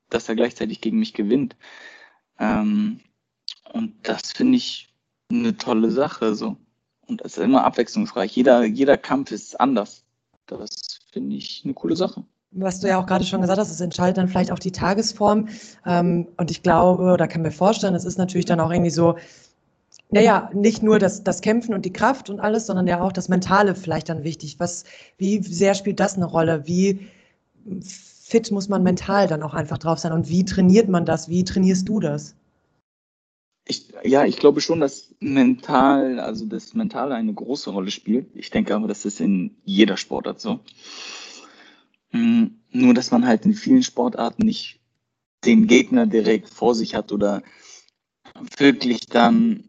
dass 0.09 0.29
er 0.29 0.35
gleichzeitig 0.35 0.81
gegen 0.81 0.99
mich 0.99 1.13
gewinnt. 1.13 1.55
Ähm, 2.39 2.99
und 3.73 3.95
das 4.07 4.31
finde 4.31 4.57
ich 4.57 4.93
eine 5.29 5.57
tolle 5.57 5.91
Sache. 5.91 6.35
So. 6.35 6.57
Und 7.07 7.21
das 7.21 7.37
ist 7.37 7.43
immer 7.43 7.63
abwechslungsreich. 7.63 8.35
Jeder, 8.35 8.65
jeder 8.65 8.97
Kampf 8.97 9.31
ist 9.31 9.59
anders. 9.59 10.05
Das 10.45 10.99
finde 11.11 11.37
ich 11.37 11.61
eine 11.63 11.73
coole 11.73 11.95
Sache 11.95 12.25
was 12.51 12.79
du 12.79 12.87
ja 12.87 12.99
auch 12.99 13.05
gerade 13.05 13.23
schon 13.23 13.41
gesagt 13.41 13.59
hast, 13.59 13.71
es 13.71 13.81
entscheidet 13.81 14.17
dann 14.17 14.27
vielleicht 14.27 14.51
auch 14.51 14.59
die 14.59 14.71
Tagesform. 14.71 15.47
Ähm, 15.85 16.27
und 16.37 16.51
ich 16.51 16.63
glaube, 16.63 17.03
oder 17.03 17.27
kann 17.27 17.41
mir 17.41 17.51
vorstellen, 17.51 17.95
es 17.95 18.05
ist 18.05 18.17
natürlich 18.17 18.45
dann 18.45 18.59
auch 18.59 18.71
irgendwie 18.71 18.91
so, 18.91 19.15
naja, 20.09 20.49
nicht 20.53 20.83
nur 20.83 20.99
das, 20.99 21.23
das 21.23 21.41
Kämpfen 21.41 21.73
und 21.73 21.85
die 21.85 21.93
Kraft 21.93 22.29
und 22.29 22.41
alles, 22.41 22.65
sondern 22.65 22.87
ja 22.87 23.01
auch 23.01 23.13
das 23.13 23.29
Mentale 23.29 23.75
vielleicht 23.75 24.09
dann 24.09 24.23
wichtig. 24.23 24.59
Was, 24.59 24.83
wie 25.17 25.41
sehr 25.41 25.73
spielt 25.73 25.99
das 25.99 26.15
eine 26.15 26.25
Rolle? 26.25 26.67
Wie 26.67 27.07
fit 27.81 28.51
muss 28.51 28.67
man 28.67 28.83
mental 28.83 29.27
dann 29.27 29.43
auch 29.43 29.53
einfach 29.53 29.77
drauf 29.77 29.99
sein? 29.99 30.11
Und 30.11 30.27
wie 30.27 30.43
trainiert 30.43 30.89
man 30.89 31.05
das? 31.05 31.29
Wie 31.29 31.45
trainierst 31.45 31.87
du 31.87 32.01
das? 32.01 32.35
Ich, 33.65 33.93
ja, 34.03 34.25
ich 34.25 34.37
glaube 34.37 34.59
schon, 34.59 34.81
dass 34.81 35.13
mental, 35.19 36.19
also 36.19 36.45
das 36.45 36.73
Mentale 36.73 37.15
eine 37.15 37.33
große 37.33 37.69
Rolle 37.69 37.91
spielt. 37.91 38.27
Ich 38.35 38.49
denke 38.49 38.75
aber, 38.75 38.87
das 38.87 39.05
ist 39.05 39.21
in 39.21 39.55
jeder 39.63 39.95
Sportart 39.95 40.41
so. 40.41 40.59
Mhm. 42.11 42.59
Nur, 42.71 42.93
dass 42.93 43.11
man 43.11 43.27
halt 43.27 43.45
in 43.45 43.53
vielen 43.53 43.83
Sportarten 43.83 44.45
nicht 44.45 44.79
den 45.45 45.67
Gegner 45.67 46.05
direkt 46.05 46.49
vor 46.49 46.75
sich 46.75 46.95
hat 46.95 47.11
oder 47.11 47.43
wirklich 48.57 49.07
dann 49.07 49.65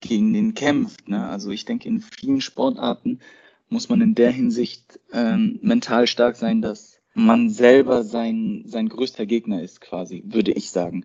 gegen 0.00 0.32
den 0.32 0.54
kämpft. 0.54 1.08
Ne? 1.08 1.26
Also 1.26 1.50
ich 1.50 1.64
denke, 1.64 1.88
in 1.88 2.00
vielen 2.00 2.40
Sportarten 2.40 3.20
muss 3.68 3.88
man 3.88 4.00
in 4.00 4.14
der 4.14 4.30
Hinsicht 4.30 5.00
ähm, 5.12 5.58
mental 5.62 6.06
stark 6.06 6.36
sein, 6.36 6.60
dass 6.60 7.00
man 7.14 7.50
selber 7.50 8.02
sein, 8.04 8.64
sein 8.66 8.88
größter 8.88 9.26
Gegner 9.26 9.62
ist, 9.62 9.80
quasi, 9.80 10.22
würde 10.26 10.52
ich 10.52 10.70
sagen. 10.70 11.04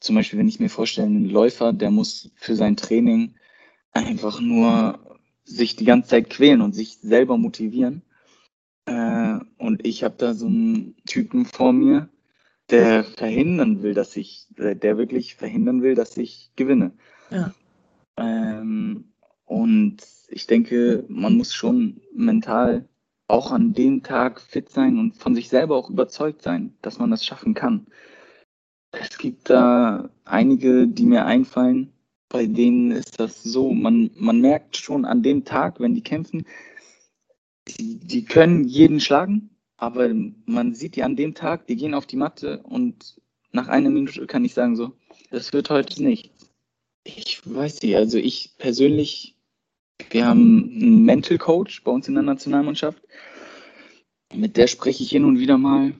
Zum 0.00 0.14
Beispiel, 0.14 0.38
wenn 0.38 0.48
ich 0.48 0.60
mir 0.60 0.68
vorstelle, 0.68 1.08
ein 1.08 1.28
Läufer, 1.28 1.72
der 1.72 1.90
muss 1.90 2.30
für 2.36 2.54
sein 2.54 2.76
Training 2.76 3.34
einfach 3.92 4.40
nur 4.40 5.18
sich 5.44 5.76
die 5.76 5.84
ganze 5.84 6.10
Zeit 6.10 6.30
quälen 6.30 6.60
und 6.60 6.74
sich 6.74 6.98
selber 6.98 7.38
motivieren. 7.38 8.02
Äh, 8.86 9.38
und 9.58 9.86
ich 9.86 10.04
habe 10.04 10.14
da 10.16 10.34
so 10.34 10.46
einen 10.46 10.96
Typen 11.06 11.44
vor 11.44 11.72
mir, 11.72 12.08
der 12.70 13.04
verhindern 13.04 13.82
will, 13.82 13.94
dass 13.94 14.16
ich, 14.16 14.46
der 14.56 14.98
wirklich 14.98 15.36
verhindern 15.36 15.82
will, 15.82 15.94
dass 15.94 16.16
ich 16.16 16.50
gewinne. 16.56 16.92
Ja. 17.30 17.54
Ähm, 18.16 19.12
und 19.44 19.98
ich 20.28 20.46
denke, 20.46 21.04
man 21.08 21.36
muss 21.36 21.54
schon 21.54 22.00
mental 22.12 22.88
auch 23.28 23.50
an 23.52 23.72
dem 23.72 24.02
Tag 24.02 24.40
fit 24.40 24.68
sein 24.70 24.98
und 24.98 25.16
von 25.16 25.34
sich 25.34 25.48
selber 25.48 25.76
auch 25.76 25.90
überzeugt 25.90 26.42
sein, 26.42 26.74
dass 26.82 26.98
man 26.98 27.10
das 27.10 27.24
schaffen 27.24 27.54
kann. 27.54 27.86
Es 28.92 29.18
gibt 29.18 29.50
da 29.50 30.08
einige, 30.24 30.86
die 30.88 31.06
mir 31.06 31.26
einfallen, 31.26 31.92
bei 32.28 32.46
denen 32.46 32.90
ist 32.90 33.20
das 33.20 33.42
so, 33.42 33.72
man, 33.72 34.10
man 34.14 34.40
merkt 34.40 34.76
schon 34.76 35.04
an 35.04 35.22
dem 35.22 35.44
Tag, 35.44 35.80
wenn 35.80 35.94
die 35.94 36.02
kämpfen, 36.02 36.44
die, 37.68 37.98
die 37.98 38.24
können 38.24 38.64
jeden 38.64 39.00
schlagen, 39.00 39.50
aber 39.76 40.12
man 40.46 40.74
sieht 40.74 40.96
die 40.96 41.02
an 41.02 41.16
dem 41.16 41.34
Tag, 41.34 41.66
die 41.66 41.76
gehen 41.76 41.94
auf 41.94 42.06
die 42.06 42.16
Matte 42.16 42.62
und 42.62 43.20
nach 43.52 43.68
einer 43.68 43.90
Minute 43.90 44.26
kann 44.26 44.44
ich 44.44 44.54
sagen 44.54 44.76
so, 44.76 44.92
Das 45.30 45.52
wird 45.52 45.70
heute 45.70 46.02
nicht. 46.02 46.30
Ich 47.04 47.40
weiß 47.44 47.82
nicht, 47.82 47.96
also 47.96 48.18
ich 48.18 48.54
persönlich, 48.58 49.36
wir 50.10 50.26
haben 50.26 50.70
einen 50.70 51.04
Mental 51.04 51.38
Coach 51.38 51.82
bei 51.84 51.90
uns 51.90 52.08
in 52.08 52.14
der 52.14 52.22
Nationalmannschaft. 52.22 53.02
Mit 54.34 54.56
der 54.56 54.66
spreche 54.66 55.02
ich 55.02 55.10
hin 55.10 55.24
und 55.24 55.38
wieder 55.38 55.56
mal. 55.56 55.90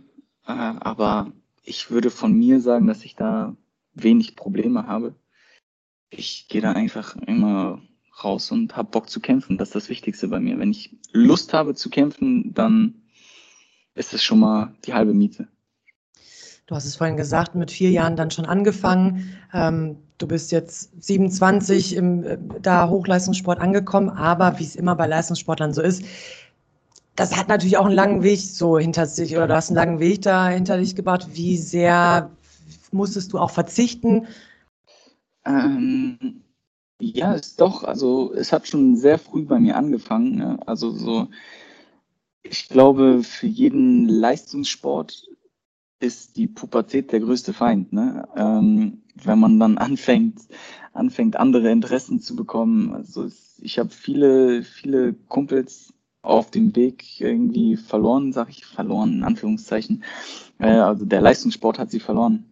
Äh, 0.47 0.53
aber 0.53 1.33
ich 1.63 1.91
würde 1.91 2.11
von 2.11 2.33
mir 2.33 2.61
sagen, 2.61 2.87
dass 2.87 3.05
ich 3.05 3.15
da 3.15 3.57
wenig 3.95 4.37
Probleme 4.37 4.87
habe. 4.87 5.15
Ich 6.11 6.49
gehe 6.49 6.61
da 6.61 6.73
einfach 6.73 7.17
immer 7.27 7.83
raus 8.23 8.51
und 8.51 8.77
habe 8.77 8.91
Bock 8.91 9.11
zu 9.11 9.21
kämpfen. 9.21 9.59
Das 9.59 9.69
ist 9.69 9.75
das 9.75 9.89
Wichtigste 9.89 10.29
bei 10.29 10.41
mir. 10.41 10.59
Wenn 10.59 10.71
ich 10.71 10.97
Lust 11.13 11.53
habe 11.53 11.75
zu 11.75 11.91
kämpfen, 11.91 12.55
dann 12.55 12.95
ist 13.95 14.15
es 14.15 14.23
schon 14.23 14.41
mal 14.41 14.75
die 14.85 14.95
halbe 14.95 15.15
Miete. 15.15 15.49
Du 16.67 16.75
hast 16.75 16.85
es 16.85 16.97
vorhin 16.97 17.17
gesagt, 17.17 17.55
mit 17.55 17.71
vier 17.71 17.91
Jahren 17.91 18.17
dann 18.17 18.31
schon 18.31 18.45
angefangen. 18.45 19.39
Ähm, 19.53 19.99
du 20.19 20.27
bist 20.27 20.51
jetzt 20.51 20.91
27 21.03 21.95
im 21.95 22.25
äh, 22.25 22.39
da 22.61 22.89
Hochleistungssport 22.89 23.61
angekommen, 23.61 24.11
aber 24.11 24.59
wie 24.59 24.65
es 24.65 24.75
immer 24.75 24.97
bei 24.97 25.07
Leistungssportlern 25.07 25.73
so 25.73 25.81
ist, 25.81 26.03
das 27.15 27.37
hat 27.37 27.49
natürlich 27.49 27.79
auch 27.79 27.87
einen 27.87 27.95
langen 27.95 28.23
Weg 28.23 28.41
so 28.41 28.79
hinter 28.79 29.07
sich 29.07 29.37
oder 29.37 29.47
du 29.47 29.55
hast 29.55 29.71
einen 29.71 29.77
langen 29.77 30.01
Weg 30.01 30.23
da 30.23 30.49
hinter 30.49 30.77
dich 30.77 30.97
gebracht. 30.97 31.29
Wie 31.33 31.57
sehr 31.57 32.31
musstest 32.91 33.33
du 33.33 33.39
auch 33.39 33.51
verzichten? 33.51 34.27
Ähm, 35.45 36.43
ja, 37.01 37.33
ist 37.35 37.61
doch, 37.61 37.85
also 37.85 38.33
es 38.33 38.53
hat 38.53 38.67
schon 38.67 38.97
sehr 38.97 39.19
früh 39.19 39.43
bei 39.45 39.59
mir 39.59 39.77
angefangen. 39.77 40.37
Ne? 40.37 40.59
Also 40.67 40.91
so, 40.91 41.29
ich 42.43 42.69
glaube, 42.69 43.23
für 43.23 43.47
jeden 43.47 44.09
Leistungssport 44.09 45.27
ist 46.01 46.37
die 46.37 46.47
Pubertät 46.47 47.13
der 47.13 47.21
größte 47.21 47.53
Feind. 47.53 47.93
Ne? 47.93 48.29
Ähm, 48.37 49.03
wenn 49.15 49.39
man 49.39 49.59
dann 49.59 49.79
anfängt, 49.79 50.41
anfängt, 50.93 51.37
andere 51.37 51.71
Interessen 51.71 52.21
zu 52.21 52.37
bekommen. 52.37 52.93
Also 52.95 53.29
ich 53.61 53.79
habe 53.79 53.91
viele, 53.91 54.63
viele 54.63 55.15
Kumpels 55.29 55.93
auf 56.23 56.51
dem 56.51 56.75
Weg 56.75 57.21
irgendwie 57.21 57.77
verloren, 57.77 58.33
sage 58.33 58.51
ich, 58.51 58.67
verloren 58.67 59.13
in 59.13 59.25
Anführungszeichen. 59.25 60.03
Äh, 60.59 60.71
also 60.71 61.05
der 61.05 61.21
Leistungssport 61.21 61.79
hat 61.79 61.91
sie 61.91 62.01
verloren, 62.01 62.47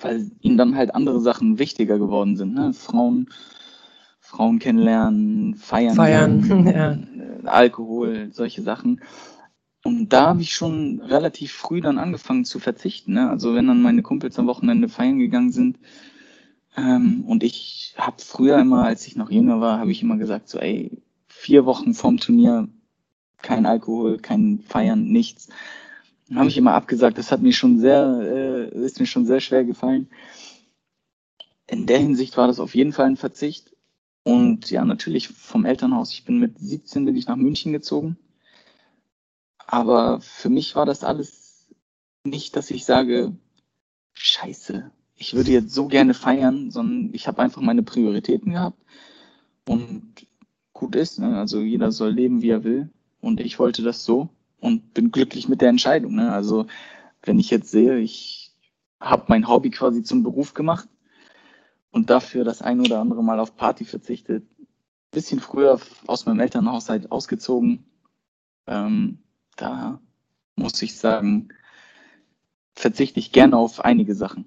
weil 0.00 0.30
ihnen 0.40 0.56
dann 0.56 0.76
halt 0.76 0.94
andere 0.94 1.20
Sachen 1.20 1.58
wichtiger 1.58 1.98
geworden 1.98 2.36
sind. 2.36 2.54
Ne? 2.54 2.72
Frauen, 2.72 3.28
Frauen 4.34 4.58
kennenlernen, 4.58 5.54
feiern, 5.54 5.94
feiern 5.94 6.66
ja. 7.44 7.48
Alkohol, 7.48 8.30
solche 8.32 8.62
Sachen. 8.62 9.00
Und 9.84 10.08
da 10.12 10.28
habe 10.28 10.40
ich 10.40 10.54
schon 10.54 11.00
relativ 11.02 11.52
früh 11.52 11.80
dann 11.80 11.98
angefangen 11.98 12.44
zu 12.44 12.58
verzichten. 12.58 13.12
Ne? 13.12 13.30
Also 13.30 13.54
wenn 13.54 13.68
dann 13.68 13.82
meine 13.82 14.02
Kumpels 14.02 14.36
am 14.38 14.48
Wochenende 14.48 14.88
feiern 14.88 15.20
gegangen 15.20 15.52
sind 15.52 15.78
ähm, 16.76 17.24
und 17.28 17.44
ich 17.44 17.94
habe 17.96 18.16
früher 18.18 18.58
immer, 18.58 18.84
als 18.84 19.06
ich 19.06 19.14
noch 19.14 19.30
jünger 19.30 19.60
war, 19.60 19.78
habe 19.78 19.92
ich 19.92 20.02
immer 20.02 20.16
gesagt 20.16 20.48
so, 20.48 20.58
ey, 20.58 20.90
vier 21.28 21.64
Wochen 21.64 21.94
vorm 21.94 22.16
Turnier 22.16 22.68
kein 23.40 23.66
Alkohol, 23.66 24.18
kein 24.18 24.64
Feiern, 24.66 25.04
nichts. 25.04 25.48
Dann 26.28 26.38
habe 26.38 26.48
ich 26.48 26.56
immer 26.56 26.72
abgesagt. 26.72 27.18
Das 27.18 27.30
hat 27.30 27.42
mir 27.42 27.52
schon 27.52 27.78
sehr, 27.78 28.70
äh, 28.72 28.84
ist 28.84 28.98
mir 28.98 29.06
schon 29.06 29.26
sehr 29.26 29.40
schwer 29.40 29.64
gefallen. 29.64 30.08
In 31.68 31.86
der 31.86 31.98
Hinsicht 31.98 32.36
war 32.36 32.48
das 32.48 32.58
auf 32.58 32.74
jeden 32.74 32.92
Fall 32.92 33.06
ein 33.06 33.16
Verzicht. 33.16 33.73
Und 34.24 34.70
ja, 34.70 34.84
natürlich 34.84 35.28
vom 35.28 35.64
Elternhaus. 35.64 36.12
Ich 36.12 36.24
bin 36.24 36.38
mit 36.38 36.58
17 36.58 37.04
bin 37.04 37.16
ich 37.16 37.26
nach 37.26 37.36
München 37.36 37.72
gezogen 37.72 38.16
aber 39.66 40.20
für 40.20 40.50
mich 40.50 40.76
war 40.76 40.86
das 40.86 41.04
alles 41.04 41.68
nicht, 42.24 42.56
dass 42.56 42.70
ich 42.70 42.84
sage, 42.84 43.36
scheiße, 44.12 44.90
ich 45.16 45.34
würde 45.34 45.52
jetzt 45.52 45.74
so 45.74 45.86
gerne 45.88 46.14
feiern, 46.14 46.70
sondern 46.70 47.10
ich 47.12 47.26
habe 47.26 47.42
einfach 47.42 47.62
meine 47.62 47.82
Prioritäten 47.82 48.52
gehabt 48.52 48.78
und 49.68 50.26
gut 50.72 50.96
ist. 50.96 51.18
Ne? 51.18 51.38
Also 51.38 51.60
jeder 51.60 51.92
soll 51.92 52.12
leben, 52.12 52.42
wie 52.42 52.50
er 52.50 52.64
will. 52.64 52.90
Und 53.20 53.40
ich 53.40 53.58
wollte 53.58 53.82
das 53.82 54.04
so 54.04 54.28
und 54.60 54.92
bin 54.94 55.10
glücklich 55.10 55.48
mit 55.48 55.60
der 55.60 55.70
Entscheidung. 55.70 56.14
Ne? 56.14 56.32
Also 56.32 56.66
wenn 57.22 57.38
ich 57.38 57.50
jetzt 57.50 57.70
sehe, 57.70 57.98
ich 57.98 58.52
habe 59.00 59.24
mein 59.28 59.48
Hobby 59.48 59.70
quasi 59.70 60.02
zum 60.02 60.22
Beruf 60.22 60.54
gemacht 60.54 60.88
und 61.94 62.10
dafür 62.10 62.44
das 62.44 62.60
ein 62.60 62.80
oder 62.80 62.98
andere 62.98 63.22
Mal 63.22 63.38
auf 63.38 63.56
Party 63.56 63.84
verzichtet, 63.84 64.44
bisschen 65.12 65.38
früher 65.38 65.78
aus 66.08 66.26
meinem 66.26 66.40
Elternhaushalt 66.40 67.12
ausgezogen, 67.12 67.84
ähm, 68.66 69.18
da 69.56 70.00
muss 70.56 70.82
ich 70.82 70.96
sagen, 70.98 71.50
verzichte 72.74 73.20
ich 73.20 73.30
gerne 73.30 73.56
auf 73.56 73.84
einige 73.84 74.16
Sachen. 74.16 74.44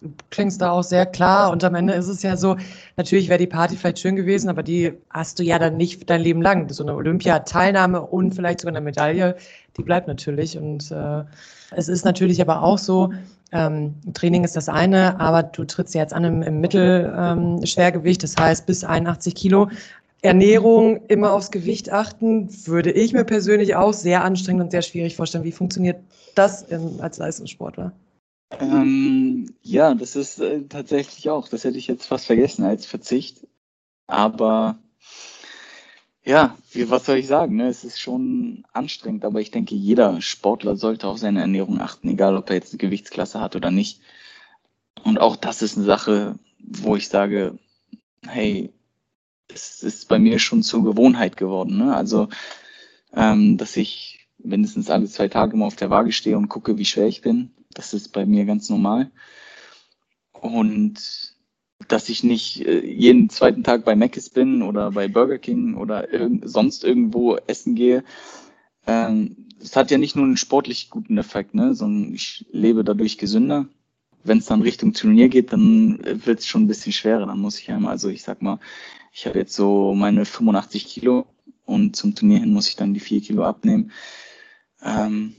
Du 0.00 0.12
klingst 0.30 0.60
da 0.60 0.70
auch 0.70 0.84
sehr 0.84 1.04
klar 1.04 1.50
und 1.50 1.64
am 1.64 1.74
Ende 1.74 1.94
ist 1.94 2.08
es 2.08 2.22
ja 2.22 2.36
so, 2.36 2.56
natürlich 2.96 3.28
wäre 3.28 3.38
die 3.38 3.48
Party 3.48 3.76
vielleicht 3.76 3.98
schön 3.98 4.14
gewesen, 4.14 4.48
aber 4.48 4.62
die 4.62 4.92
hast 5.10 5.40
du 5.40 5.42
ja 5.42 5.58
dann 5.58 5.76
nicht 5.76 6.08
dein 6.08 6.22
Leben 6.22 6.42
lang. 6.42 6.72
So 6.72 6.84
eine 6.84 6.94
Olympiateilnahme 6.94 8.00
und 8.02 8.34
vielleicht 8.34 8.60
sogar 8.60 8.76
eine 8.76 8.84
Medaille, 8.84 9.36
die 9.76 9.82
bleibt 9.82 10.06
natürlich. 10.06 10.56
Und 10.56 10.92
äh, 10.92 11.24
es 11.72 11.88
ist 11.88 12.04
natürlich 12.04 12.40
aber 12.40 12.62
auch 12.62 12.78
so, 12.78 13.12
ähm, 13.52 13.94
Training 14.14 14.44
ist 14.44 14.56
das 14.56 14.68
eine, 14.68 15.20
aber 15.20 15.42
du 15.42 15.64
trittst 15.64 15.94
jetzt 15.94 16.14
an 16.14 16.24
im, 16.24 16.42
im 16.42 16.60
Mittelschwergewicht, 16.60 18.22
ähm, 18.22 18.28
das 18.28 18.36
heißt 18.36 18.66
bis 18.66 18.84
81 18.84 19.34
Kilo. 19.34 19.68
Ernährung, 20.22 21.04
immer 21.08 21.32
aufs 21.32 21.50
Gewicht 21.50 21.90
achten, 21.90 22.48
würde 22.66 22.92
ich 22.92 23.12
mir 23.12 23.24
persönlich 23.24 23.74
auch 23.74 23.92
sehr 23.92 24.24
anstrengend 24.24 24.62
und 24.62 24.70
sehr 24.70 24.82
schwierig 24.82 25.16
vorstellen. 25.16 25.44
Wie 25.44 25.52
funktioniert 25.52 26.00
das 26.36 26.62
in, 26.62 27.00
als 27.00 27.18
Leistungssportler? 27.18 27.92
Ähm, 28.60 29.52
ja, 29.62 29.94
das 29.94 30.14
ist 30.14 30.38
äh, 30.38 30.62
tatsächlich 30.68 31.28
auch, 31.28 31.48
das 31.48 31.64
hätte 31.64 31.78
ich 31.78 31.88
jetzt 31.88 32.06
fast 32.06 32.26
vergessen 32.26 32.64
als 32.64 32.86
Verzicht. 32.86 33.46
Aber 34.06 34.78
ja, 36.24 36.56
wie, 36.72 36.88
was 36.90 37.06
soll 37.06 37.16
ich 37.16 37.26
sagen? 37.26 37.56
Ne? 37.56 37.68
Es 37.68 37.84
ist 37.84 38.00
schon 38.00 38.64
anstrengend, 38.72 39.24
aber 39.24 39.40
ich 39.40 39.50
denke, 39.50 39.74
jeder 39.74 40.20
Sportler 40.20 40.76
sollte 40.76 41.08
auf 41.08 41.18
seine 41.18 41.40
Ernährung 41.40 41.80
achten, 41.80 42.08
egal 42.08 42.36
ob 42.36 42.48
er 42.50 42.56
jetzt 42.56 42.72
eine 42.72 42.78
Gewichtsklasse 42.78 43.40
hat 43.40 43.56
oder 43.56 43.70
nicht. 43.70 44.00
Und 45.04 45.18
auch 45.18 45.36
das 45.36 45.62
ist 45.62 45.76
eine 45.76 45.86
Sache, 45.86 46.38
wo 46.58 46.94
ich 46.96 47.08
sage, 47.08 47.58
hey, 48.26 48.72
es 49.48 49.82
ist 49.82 50.08
bei 50.08 50.18
mir 50.18 50.38
schon 50.38 50.62
zur 50.62 50.84
Gewohnheit 50.84 51.36
geworden. 51.36 51.76
Ne? 51.78 51.94
Also, 51.94 52.28
ähm, 53.14 53.58
dass 53.58 53.76
ich 53.76 54.28
mindestens 54.38 54.90
alle 54.90 55.06
zwei 55.06 55.28
Tage 55.28 55.56
mal 55.56 55.66
auf 55.66 55.76
der 55.76 55.90
Waage 55.90 56.12
stehe 56.12 56.36
und 56.36 56.48
gucke, 56.48 56.78
wie 56.78 56.84
schwer 56.84 57.06
ich 57.06 57.20
bin. 57.20 57.52
Das 57.74 57.94
ist 57.94 58.12
bei 58.12 58.26
mir 58.26 58.44
ganz 58.44 58.68
normal. 58.68 59.10
Und 60.32 61.31
dass 61.88 62.08
ich 62.08 62.22
nicht 62.22 62.66
äh, 62.66 62.84
jeden 62.84 63.30
zweiten 63.30 63.64
Tag 63.64 63.84
bei 63.84 63.94
Mc's 63.94 64.30
bin 64.30 64.62
oder 64.62 64.92
bei 64.92 65.08
Burger 65.08 65.38
King 65.38 65.74
oder 65.74 66.08
sonst 66.42 66.84
irgendwo 66.84 67.36
essen 67.46 67.74
gehe. 67.74 68.04
Ähm, 68.86 69.48
es 69.60 69.76
hat 69.76 69.90
ja 69.90 69.98
nicht 69.98 70.16
nur 70.16 70.24
einen 70.24 70.36
sportlich 70.36 70.90
guten 70.90 71.18
Effekt, 71.18 71.54
ne, 71.54 71.74
sondern 71.74 72.14
ich 72.14 72.46
lebe 72.50 72.84
dadurch 72.84 73.18
gesünder. 73.18 73.66
Wenn 74.24 74.38
es 74.38 74.46
dann 74.46 74.62
Richtung 74.62 74.92
Turnier 74.92 75.28
geht, 75.28 75.52
dann 75.52 75.98
wird 76.02 76.40
es 76.40 76.46
schon 76.46 76.64
ein 76.64 76.68
bisschen 76.68 76.92
schwerer. 76.92 77.26
Dann 77.26 77.40
muss 77.40 77.58
ich 77.58 77.70
einmal, 77.70 77.92
also 77.92 78.08
ich 78.08 78.22
sag 78.22 78.42
mal, 78.42 78.58
ich 79.12 79.26
habe 79.26 79.38
jetzt 79.38 79.54
so 79.54 79.94
meine 79.94 80.24
85 80.24 80.86
Kilo 80.86 81.26
und 81.64 81.96
zum 81.96 82.14
Turnier 82.14 82.40
hin 82.40 82.52
muss 82.52 82.68
ich 82.68 82.76
dann 82.76 82.94
die 82.94 83.00
4 83.00 83.20
Kilo 83.20 83.44
abnehmen. 83.44 83.92
Ähm, 84.82 85.34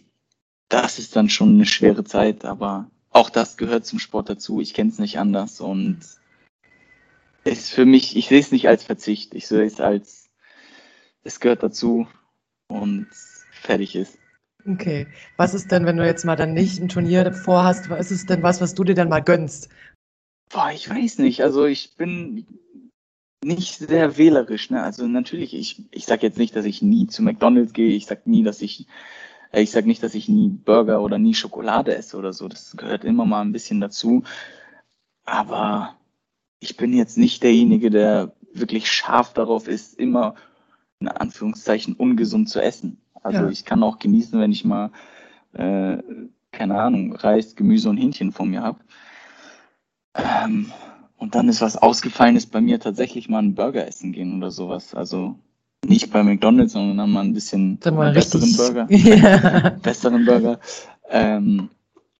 das 0.69 0.99
ist 0.99 1.15
dann 1.15 1.29
schon 1.29 1.49
eine 1.49 1.65
schwere 1.65 2.03
Zeit, 2.03 2.45
aber 2.45 2.89
auch 3.10 3.29
das 3.29 3.58
gehört 3.58 3.86
zum 3.86 3.99
Sport 3.99 4.29
dazu. 4.29 4.60
Ich 4.60 4.73
kenne 4.73 4.89
es 4.89 4.99
nicht 4.99 5.19
anders 5.19 5.62
und 5.62 5.99
ist 7.43 7.71
für 7.71 7.86
mich, 7.86 8.15
ich 8.15 8.27
sehe 8.27 8.39
es 8.39 8.51
nicht 8.51 8.67
als 8.67 8.84
Verzicht. 8.84 9.34
Ich 9.34 9.47
sehe 9.47 9.63
es 9.63 9.79
als, 9.79 10.29
es 11.23 11.39
gehört 11.39 11.63
dazu 11.63 12.08
und 12.67 13.08
fertig 13.51 13.95
ist. 13.95 14.17
Okay. 14.65 15.08
Was 15.38 15.53
ist 15.53 15.71
denn, 15.71 15.86
wenn 15.86 15.97
du 15.97 16.06
jetzt 16.06 16.23
mal 16.23 16.36
dann 16.36 16.53
nicht 16.53 16.79
ein 16.79 16.89
Turnier 16.89 17.34
vorhast, 17.34 17.89
was 17.89 18.12
ist 18.12 18.29
denn 18.29 18.43
was, 18.43 18.62
was 18.62 18.73
du 18.75 18.84
dir 18.84 18.95
dann 18.95 19.10
mal 19.10 19.21
gönnst? 19.21 19.69
Boah, 20.49 20.71
ich 20.73 20.89
weiß 20.89 21.17
nicht. 21.19 21.43
Also 21.43 21.65
ich 21.65 21.95
bin, 21.97 22.45
nicht 23.43 23.77
sehr 23.77 24.17
wählerisch. 24.17 24.69
Ne? 24.69 24.82
Also 24.82 25.08
natürlich, 25.08 25.53
ich, 25.53 25.84
ich 25.91 26.06
sage 26.06 26.25
jetzt 26.25 26.38
nicht, 26.38 26.56
dass 26.56 26.65
ich 26.65 26.82
nie 26.82 27.08
zu 27.08 27.21
McDonald's 27.21 27.73
gehe. 27.73 27.95
Ich 27.95 28.06
sag 28.06 28.25
nie, 28.27 28.43
dass 28.43 28.62
ich, 28.62 28.88
ich 29.51 29.71
sag 29.71 29.86
nicht, 29.86 30.01
dass 30.03 30.15
ich 30.15 30.29
nie 30.29 30.49
Burger 30.49 31.01
oder 31.01 31.17
nie 31.17 31.34
Schokolade 31.34 31.95
esse 31.95 32.17
oder 32.17 32.34
so. 32.34 32.47
Das 32.47 32.75
gehört 32.77 33.03
immer 33.03 33.25
mal 33.25 33.41
ein 33.41 33.51
bisschen 33.51 33.82
dazu. 33.82 34.23
Aber 35.25 35.95
ich 36.63 36.78
bin 36.78 36.93
jetzt 36.93 37.17
nicht 37.17 37.43
derjenige, 37.43 37.89
der 37.89 38.32
wirklich 38.54 38.89
scharf 38.89 39.34
darauf 39.34 39.67
ist, 39.67 39.99
immer 39.99 40.36
in 40.99 41.10
Anführungszeichen 41.10 41.93
ungesund 41.93 42.49
zu 42.49 42.62
essen. 42.62 43.02
Also 43.21 43.39
ja. 43.39 43.49
ich 43.49 43.65
kann 43.65 43.84
auch 43.84 43.99
genießen, 43.99 44.39
wenn 44.39 44.54
ich 44.54 44.63
mal, 44.63 44.91
äh, 45.52 45.97
keine 46.52 46.80
Ahnung, 46.80 47.13
Reis, 47.15 47.56
Gemüse 47.58 47.89
und 47.89 47.97
Hähnchen 47.97 48.32
vor 48.32 48.45
mir 48.45 48.62
habe. 48.62 48.80
Ähm, 50.15 50.71
und 51.17 51.36
dann 51.36 51.49
ist 51.49 51.60
was 51.60 51.76
Ausgefallenes 51.76 52.45
bei 52.45 52.62
mir 52.62 52.80
tatsächlich 52.80 53.28
mal 53.28 53.39
einen 53.39 53.56
Burger 53.56 53.86
essen 53.86 54.13
gehen 54.13 54.38
oder 54.38 54.52
sowas. 54.52 54.95
Also 54.95 55.36
nicht 55.86 56.13
bei 56.13 56.23
McDonalds, 56.23 56.73
sondern 56.73 56.97
dann 56.97 57.12
mal 57.12 57.26
ein 57.26 57.34
bisschen 57.34 57.78
mal 57.91 58.13
besseren 58.13 58.43
richtig. 58.43 58.58
Burger. 58.58 58.88
Ja. 58.89 59.69
besseren 59.82 60.26
Burger. 60.26 60.60
Ähm, 61.10 61.69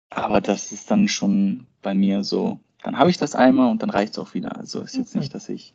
aber 0.10 0.41
das 0.41 0.73
ist 0.73 0.91
dann 0.91 1.08
schon 1.08 1.65
bei 1.82 1.93
mir 1.93 2.25
so 2.25 2.60
dann 2.84 3.00
habe 3.00 3.10
ich 3.10 3.17
das 3.17 3.36
einmal 3.36 3.72
und 3.72 3.82
dann 3.82 3.89
reicht 3.89 4.13
es 4.13 4.19
auch 4.19 4.34
wieder. 4.34 4.58
Also 4.58 4.82
ist 4.82 4.98
jetzt 4.98 5.15
nicht, 5.15 5.34
dass 5.34 5.50
ich 5.50 5.74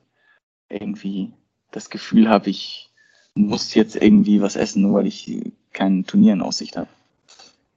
irgendwie 0.68 1.32
das 1.70 1.90
Gefühl 1.90 2.28
habe, 2.28 2.50
ich 2.50 2.90
muss 3.34 3.74
jetzt 3.74 3.96
irgendwie 3.96 4.40
was 4.42 4.56
essen, 4.56 4.82
nur 4.82 4.94
weil 4.94 5.06
ich 5.06 5.52
kein 5.72 6.04
Turnier 6.04 6.34
in 6.34 6.42
Aussicht 6.42 6.76
habe. 6.76 6.88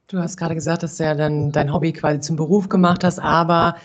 Du 0.07 0.19
hast 0.19 0.35
gerade 0.35 0.55
gesagt, 0.55 0.83
dass 0.83 0.97
du 0.97 1.05
ja 1.05 1.15
dann 1.15 1.51
dein 1.51 1.71
Hobby 1.71 1.93
quasi 1.93 2.19
zum 2.19 2.35
Beruf 2.35 2.67
gemacht 2.67 3.03
hast, 3.03 3.19
aber 3.19 3.77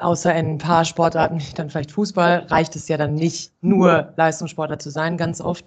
außer 0.00 0.34
in 0.34 0.46
ein 0.46 0.58
paar 0.58 0.84
Sportarten, 0.84 1.40
dann 1.54 1.70
vielleicht 1.70 1.92
Fußball, 1.92 2.46
reicht 2.48 2.74
es 2.74 2.88
ja 2.88 2.96
dann 2.96 3.14
nicht 3.14 3.52
nur 3.62 4.12
Leistungssportler 4.16 4.78
zu 4.78 4.90
sein, 4.90 5.16
ganz 5.16 5.40
oft. 5.40 5.64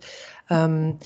Ähm, 0.49 0.99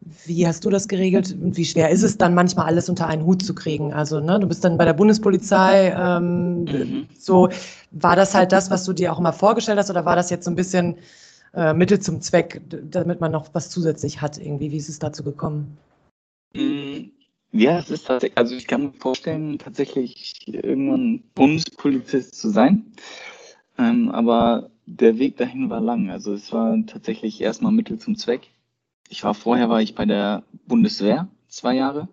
wie 0.00 0.46
hast 0.46 0.64
du 0.64 0.70
das 0.70 0.88
geregelt 0.88 1.36
und 1.40 1.56
wie 1.56 1.64
schwer 1.64 1.90
ist 1.90 2.02
es 2.02 2.16
dann 2.16 2.34
manchmal 2.34 2.66
alles 2.66 2.88
unter 2.88 3.06
einen 3.06 3.24
Hut 3.24 3.42
zu 3.42 3.54
kriegen? 3.54 3.92
Also, 3.92 4.20
ne, 4.20 4.40
du 4.40 4.46
bist 4.46 4.64
dann 4.64 4.78
bei 4.78 4.84
der 4.84 4.94
Bundespolizei. 4.94 5.94
Ähm, 5.96 6.64
mhm. 6.64 7.06
So 7.18 7.50
war 7.90 8.16
das 8.16 8.34
halt 8.34 8.52
das, 8.52 8.70
was 8.70 8.84
du 8.84 8.92
dir 8.92 9.12
auch 9.12 9.18
immer 9.18 9.32
vorgestellt 9.32 9.78
hast, 9.78 9.90
oder 9.90 10.04
war 10.04 10.16
das 10.16 10.30
jetzt 10.30 10.44
so 10.44 10.50
ein 10.50 10.56
bisschen 10.56 10.96
äh, 11.54 11.74
Mittel 11.74 12.00
zum 12.00 12.20
Zweck, 12.20 12.62
damit 12.90 13.20
man 13.20 13.32
noch 13.32 13.48
was 13.52 13.68
zusätzlich 13.68 14.20
hat 14.22 14.38
irgendwie? 14.38 14.70
Wie 14.72 14.78
ist 14.78 14.88
es 14.88 14.98
dazu 14.98 15.22
gekommen? 15.22 15.76
Mhm. 16.54 17.10
Ja, 17.52 17.78
es 17.80 17.90
ist 17.90 18.06
tatsächlich, 18.06 18.38
also 18.38 18.54
ich 18.54 18.66
kann 18.68 18.84
mir 18.84 18.92
vorstellen, 18.92 19.58
tatsächlich 19.58 20.46
irgendwann 20.46 21.24
Bundespolizist 21.34 22.36
zu 22.36 22.48
sein. 22.50 22.92
Ähm, 23.76 24.08
aber 24.10 24.70
der 24.86 25.18
Weg 25.18 25.36
dahin 25.36 25.68
war 25.68 25.80
lang. 25.80 26.10
Also 26.10 26.32
es 26.32 26.52
war 26.52 26.76
tatsächlich 26.86 27.40
erstmal 27.40 27.72
Mittel 27.72 27.98
zum 27.98 28.16
Zweck. 28.16 28.52
Ich 29.10 29.24
war 29.24 29.34
vorher 29.34 29.68
war 29.68 29.82
ich 29.82 29.96
bei 29.96 30.06
der 30.06 30.44
Bundeswehr 30.68 31.28
zwei 31.48 31.74
Jahre. 31.74 32.08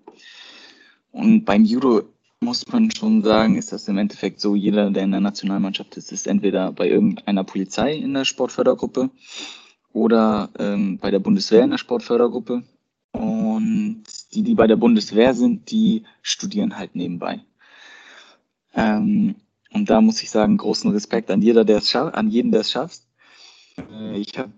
Und 1.12 1.46
beim 1.46 1.64
Judo 1.64 2.02
muss 2.40 2.68
man 2.68 2.90
schon 2.90 3.24
sagen, 3.24 3.56
ist 3.56 3.72
das 3.72 3.88
im 3.88 4.00
Endeffekt 4.00 4.42
so, 4.42 4.56
jeder, 4.56 4.90
der 4.90 5.04
in 5.04 5.12
der 5.12 5.22
Nationalmannschaft 5.22 5.96
ist, 5.96 6.12
ist 6.12 6.26
entweder 6.26 6.72
bei 6.72 6.90
irgendeiner 6.90 7.44
Polizei 7.44 7.94
in 7.94 8.16
der 8.16 8.26
Sportfördergruppe 8.26 9.12
oder 9.94 10.50
ähm, 10.58 10.98
bei 10.98 11.12
der 11.12 11.20
Bundeswehr 11.20 11.64
in 11.64 11.70
der 11.70 11.78
Sportfördergruppe. 11.78 12.64
Und 13.12 14.04
die, 14.34 14.42
die 14.42 14.56
bei 14.56 14.66
der 14.66 14.76
Bundeswehr 14.76 15.36
sind, 15.36 15.70
die 15.70 16.04
studieren 16.24 16.78
halt 16.78 16.96
nebenbei. 16.96 17.42
Ähm, 18.74 19.36
und 19.72 19.90
da 19.90 20.02
muss 20.02 20.24
ich 20.24 20.32
sagen, 20.32 20.58
großen 20.58 20.92
Respekt 20.92 21.30
an 21.30 21.44
jeder, 21.44 21.64
der 21.64 21.78
es 21.78 21.92
schafft, 21.92 22.16
an 22.16 22.30
jeden, 22.30 22.52
der 22.52 22.62
es 22.62 22.72
schafft. 22.72 23.02
Äh, 23.92 24.18
ich 24.18 24.36
habe 24.38 24.52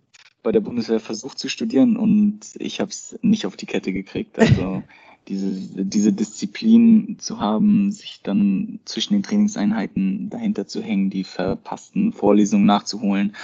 bei 0.44 0.52
der 0.52 0.62
Bundeswehr 0.62 1.00
versucht 1.00 1.38
zu 1.40 1.50
studieren 1.50 1.98
und 1.98 2.40
ich 2.58 2.80
habe 2.80 2.92
es 2.92 3.18
nicht 3.22 3.46
auf 3.46 3.56
die 3.56 3.66
Kette 3.66 3.92
gekriegt. 3.94 4.40
Also 4.40 4.84
diese, 5.28 5.52
diese 5.86 6.14
Disziplin 6.14 7.18
zu 7.20 7.40
haben, 7.40 7.92
sich 7.92 8.22
dann 8.24 8.80
zwischen 8.86 9.14
den 9.14 9.24
Trainingseinheiten 9.24 10.30
dahinter 10.30 10.68
zu 10.68 10.82
hängen, 10.82 11.10
die 11.10 11.24
verpassten 11.24 12.14
Vorlesungen 12.14 12.66
nachzuholen. 12.66 13.36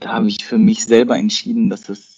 Da 0.00 0.12
habe 0.12 0.28
ich 0.28 0.44
für 0.44 0.58
mich 0.58 0.84
selber 0.84 1.16
entschieden, 1.16 1.70
dass 1.70 1.88
es 1.88 2.14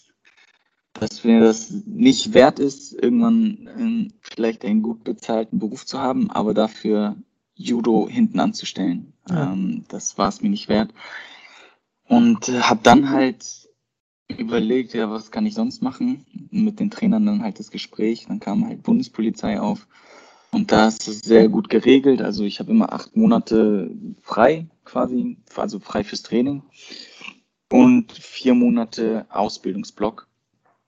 dass 1.00 1.24
mir 1.24 1.40
das 1.40 1.70
nicht 1.86 2.32
wert 2.32 2.58
ist, 2.58 2.92
irgendwann 2.92 3.68
ähm, 3.78 4.12
vielleicht 4.20 4.64
einen 4.64 4.82
gut 4.82 5.04
bezahlten 5.04 5.58
Beruf 5.58 5.84
zu 5.84 6.00
haben, 6.00 6.30
aber 6.30 6.54
dafür 6.54 7.16
Judo 7.54 8.08
hinten 8.08 8.40
anzustellen. 8.40 9.12
Ja. 9.28 9.52
Ähm, 9.52 9.84
das 9.88 10.16
war 10.18 10.28
es 10.28 10.40
mir 10.40 10.48
nicht 10.48 10.68
wert. 10.68 10.92
Und 12.08 12.48
äh, 12.48 12.60
habe 12.60 12.80
dann 12.82 13.10
halt 13.10 13.68
überlegt, 14.28 14.94
ja, 14.94 15.10
was 15.10 15.30
kann 15.30 15.46
ich 15.46 15.54
sonst 15.54 15.82
machen? 15.82 16.26
Mit 16.50 16.80
den 16.80 16.90
Trainern 16.90 17.26
dann 17.26 17.42
halt 17.42 17.58
das 17.58 17.70
Gespräch. 17.70 18.26
Dann 18.28 18.40
kam 18.40 18.66
halt 18.66 18.82
Bundespolizei 18.82 19.60
auf. 19.60 19.86
Und 20.52 20.72
da 20.72 20.88
ist 20.88 21.08
es 21.08 21.20
sehr 21.20 21.48
gut 21.48 21.68
geregelt. 21.68 22.22
Also 22.22 22.44
ich 22.44 22.60
habe 22.60 22.70
immer 22.70 22.92
acht 22.92 23.16
Monate 23.16 23.90
frei 24.22 24.66
quasi, 24.84 25.36
also 25.54 25.80
frei 25.80 26.04
fürs 26.04 26.22
Training. 26.22 26.62
Und 27.70 28.12
vier 28.12 28.54
Monate 28.54 29.26
Ausbildungsblock 29.28 30.28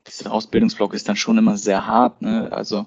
dieser 0.09 0.33
Ausbildungsblock 0.33 0.95
ist 0.95 1.09
dann 1.09 1.17
schon 1.17 1.39
immer 1.39 1.57
sehr 1.57 1.87
hart. 1.87 2.23
Ne? 2.23 2.51
Also 2.53 2.87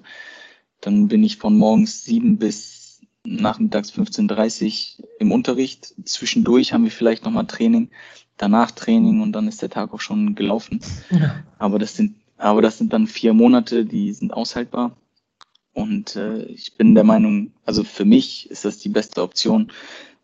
dann 0.80 1.08
bin 1.08 1.24
ich 1.24 1.36
von 1.38 1.56
morgens 1.56 2.04
sieben 2.04 2.38
bis 2.38 2.81
nachmittags 3.24 3.92
15.30 3.92 4.98
Uhr 4.98 5.08
im 5.18 5.32
Unterricht. 5.32 5.94
Zwischendurch 6.04 6.72
haben 6.72 6.84
wir 6.84 6.90
vielleicht 6.90 7.24
nochmal 7.24 7.46
Training, 7.46 7.90
danach 8.36 8.70
Training 8.70 9.20
und 9.20 9.32
dann 9.32 9.48
ist 9.48 9.62
der 9.62 9.70
Tag 9.70 9.92
auch 9.92 10.00
schon 10.00 10.34
gelaufen. 10.34 10.80
Ja. 11.10 11.42
Aber 11.58 11.78
das 11.78 11.96
sind, 11.96 12.16
aber 12.36 12.62
das 12.62 12.78
sind 12.78 12.92
dann 12.92 13.06
vier 13.06 13.32
Monate, 13.32 13.84
die 13.84 14.12
sind 14.12 14.32
aushaltbar. 14.32 14.96
Und 15.74 16.16
äh, 16.16 16.42
ich 16.44 16.74
bin 16.74 16.94
der 16.94 17.04
Meinung, 17.04 17.52
also 17.64 17.84
für 17.84 18.04
mich 18.04 18.50
ist 18.50 18.64
das 18.64 18.78
die 18.78 18.90
beste 18.90 19.22
Option. 19.22 19.72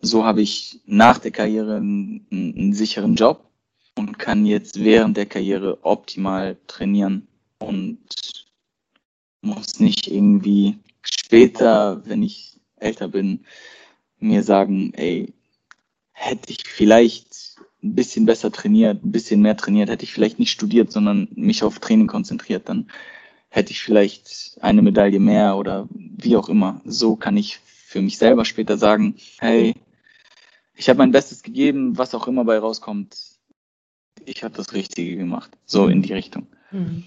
So 0.00 0.24
habe 0.24 0.42
ich 0.42 0.80
nach 0.86 1.18
der 1.18 1.30
Karriere 1.30 1.76
einen, 1.76 2.26
einen 2.30 2.72
sicheren 2.74 3.14
Job 3.14 3.48
und 3.96 4.18
kann 4.18 4.46
jetzt 4.46 4.84
während 4.84 5.16
der 5.16 5.26
Karriere 5.26 5.78
optimal 5.82 6.56
trainieren 6.66 7.26
und 7.58 7.98
muss 9.40 9.80
nicht 9.80 10.08
irgendwie 10.08 10.78
später, 11.00 12.02
wenn 12.06 12.22
ich 12.22 12.57
älter 12.80 13.08
bin, 13.08 13.44
mir 14.20 14.42
sagen, 14.42 14.92
ey, 14.94 15.32
hätte 16.12 16.50
ich 16.50 16.64
vielleicht 16.66 17.56
ein 17.82 17.94
bisschen 17.94 18.26
besser 18.26 18.50
trainiert, 18.50 19.04
ein 19.04 19.12
bisschen 19.12 19.40
mehr 19.40 19.56
trainiert, 19.56 19.88
hätte 19.88 20.04
ich 20.04 20.12
vielleicht 20.12 20.38
nicht 20.38 20.50
studiert, 20.50 20.90
sondern 20.90 21.28
mich 21.34 21.62
auf 21.62 21.78
Training 21.78 22.08
konzentriert, 22.08 22.68
dann 22.68 22.90
hätte 23.50 23.72
ich 23.72 23.80
vielleicht 23.80 24.58
eine 24.60 24.82
Medaille 24.82 25.20
mehr 25.20 25.56
oder 25.56 25.88
wie 25.90 26.36
auch 26.36 26.48
immer. 26.48 26.80
So 26.84 27.16
kann 27.16 27.36
ich 27.36 27.58
für 27.58 28.02
mich 28.02 28.18
selber 28.18 28.44
später 28.44 28.76
sagen, 28.76 29.14
hey, 29.38 29.74
ich 30.74 30.88
habe 30.88 30.98
mein 30.98 31.12
Bestes 31.12 31.42
gegeben, 31.42 31.96
was 31.96 32.14
auch 32.14 32.28
immer 32.28 32.44
bei 32.44 32.58
rauskommt, 32.58 33.16
ich 34.24 34.44
habe 34.44 34.54
das 34.54 34.74
Richtige 34.74 35.16
gemacht. 35.16 35.50
So 35.64 35.86
in 35.86 36.02
die 36.02 36.12
Richtung. 36.12 36.46
Mhm. 36.70 37.04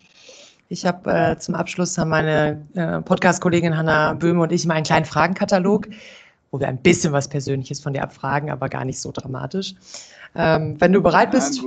Ich 0.71 0.85
habe 0.85 1.11
äh, 1.11 1.37
zum 1.37 1.53
Abschluss 1.55 1.97
haben 1.97 2.11
meine 2.11 2.65
äh, 2.75 3.01
Podcast-Kollegin 3.01 3.75
Hanna 3.75 4.13
Böhme 4.13 4.41
und 4.41 4.53
ich 4.53 4.63
immer 4.63 4.75
einen 4.75 4.85
kleinen 4.85 5.03
Fragenkatalog, 5.03 5.89
wo 6.49 6.61
wir 6.61 6.69
ein 6.69 6.81
bisschen 6.81 7.11
was 7.11 7.27
Persönliches 7.27 7.81
von 7.81 7.91
dir 7.91 8.01
abfragen, 8.01 8.49
aber 8.49 8.69
gar 8.69 8.85
nicht 8.85 8.97
so 8.97 9.11
dramatisch. 9.11 9.75
Ähm, 10.33 10.79
wenn 10.79 10.93
du 10.93 11.01
bereit 11.01 11.31
bist, 11.31 11.61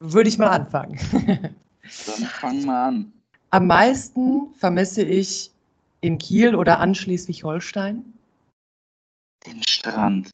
würde 0.00 0.28
ich 0.28 0.36
mal 0.36 0.48
anfangen. 0.48 0.98
Dann 1.08 2.26
fang 2.26 2.66
mal 2.66 2.88
an. 2.88 3.12
Am 3.48 3.66
meisten 3.68 4.52
vermisse 4.58 5.02
ich 5.02 5.50
in 6.02 6.18
Kiel 6.18 6.54
oder 6.54 6.78
an 6.78 6.94
Schleswig-Holstein? 6.94 8.04
Den 9.46 9.62
Strand 9.66 10.30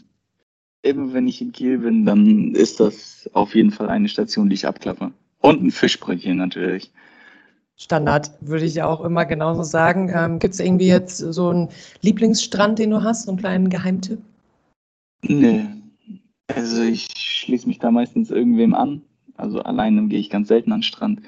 immer 0.83 1.13
wenn 1.13 1.29
ich 1.29 1.41
in 1.41 1.53
Kiel 1.53 1.79
bin, 1.79 2.05
dann 2.05 2.55
ist 2.57 2.81
das 2.81 3.31
auf 3.33 3.55
jeden 3.55 3.71
Fall 3.71 3.89
eine 3.89 4.09
Station, 4.09 4.49
die 4.49 4.55
ich 4.55 4.67
abklappe. 4.67 5.13
Und 5.41 5.63
ein 5.63 5.71
Fischbrötchen 5.71 6.37
natürlich. 6.37 6.91
Standard, 7.79 8.33
würde 8.41 8.65
ich 8.65 8.83
auch 8.83 9.05
immer 9.05 9.25
genauso 9.25 9.63
sagen. 9.63 10.11
Ähm, 10.13 10.39
Gibt 10.41 10.55
es 10.55 10.61
irgendwie 10.61 10.89
jetzt 10.89 11.19
so 11.19 11.49
einen 11.49 11.69
Lieblingsstrand, 12.03 12.79
den 12.79 12.91
du 12.91 13.03
hast, 13.03 13.25
so 13.25 13.31
einen 13.31 13.39
kleinen 13.39 13.71
Geheimtipp? 13.71 14.21
Nee. 15.23 15.67
Also 16.49 16.83
ich 16.83 17.09
schließe 17.17 17.69
mich 17.69 17.79
da 17.79 17.91
meistens 17.91 18.31
irgendwem 18.31 18.75
an. 18.75 19.03
Also 19.37 19.63
alleine 19.63 20.09
gehe 20.09 20.19
ich 20.19 20.31
ganz 20.31 20.49
selten 20.49 20.73
an 20.73 20.81
den 20.81 20.85
Strand. 20.85 21.23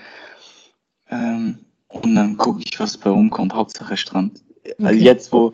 Ähm, 1.08 1.58
und 1.88 2.14
dann 2.14 2.36
gucke 2.36 2.62
ich, 2.64 2.78
was 2.80 2.98
bei 2.98 3.10
rumkommt. 3.10 3.54
Hauptsache 3.54 3.96
Strand. 3.96 4.42
Also 4.78 4.84
okay. 4.84 4.94
Also 4.94 5.04
jetzt, 5.04 5.32
wo 5.32 5.52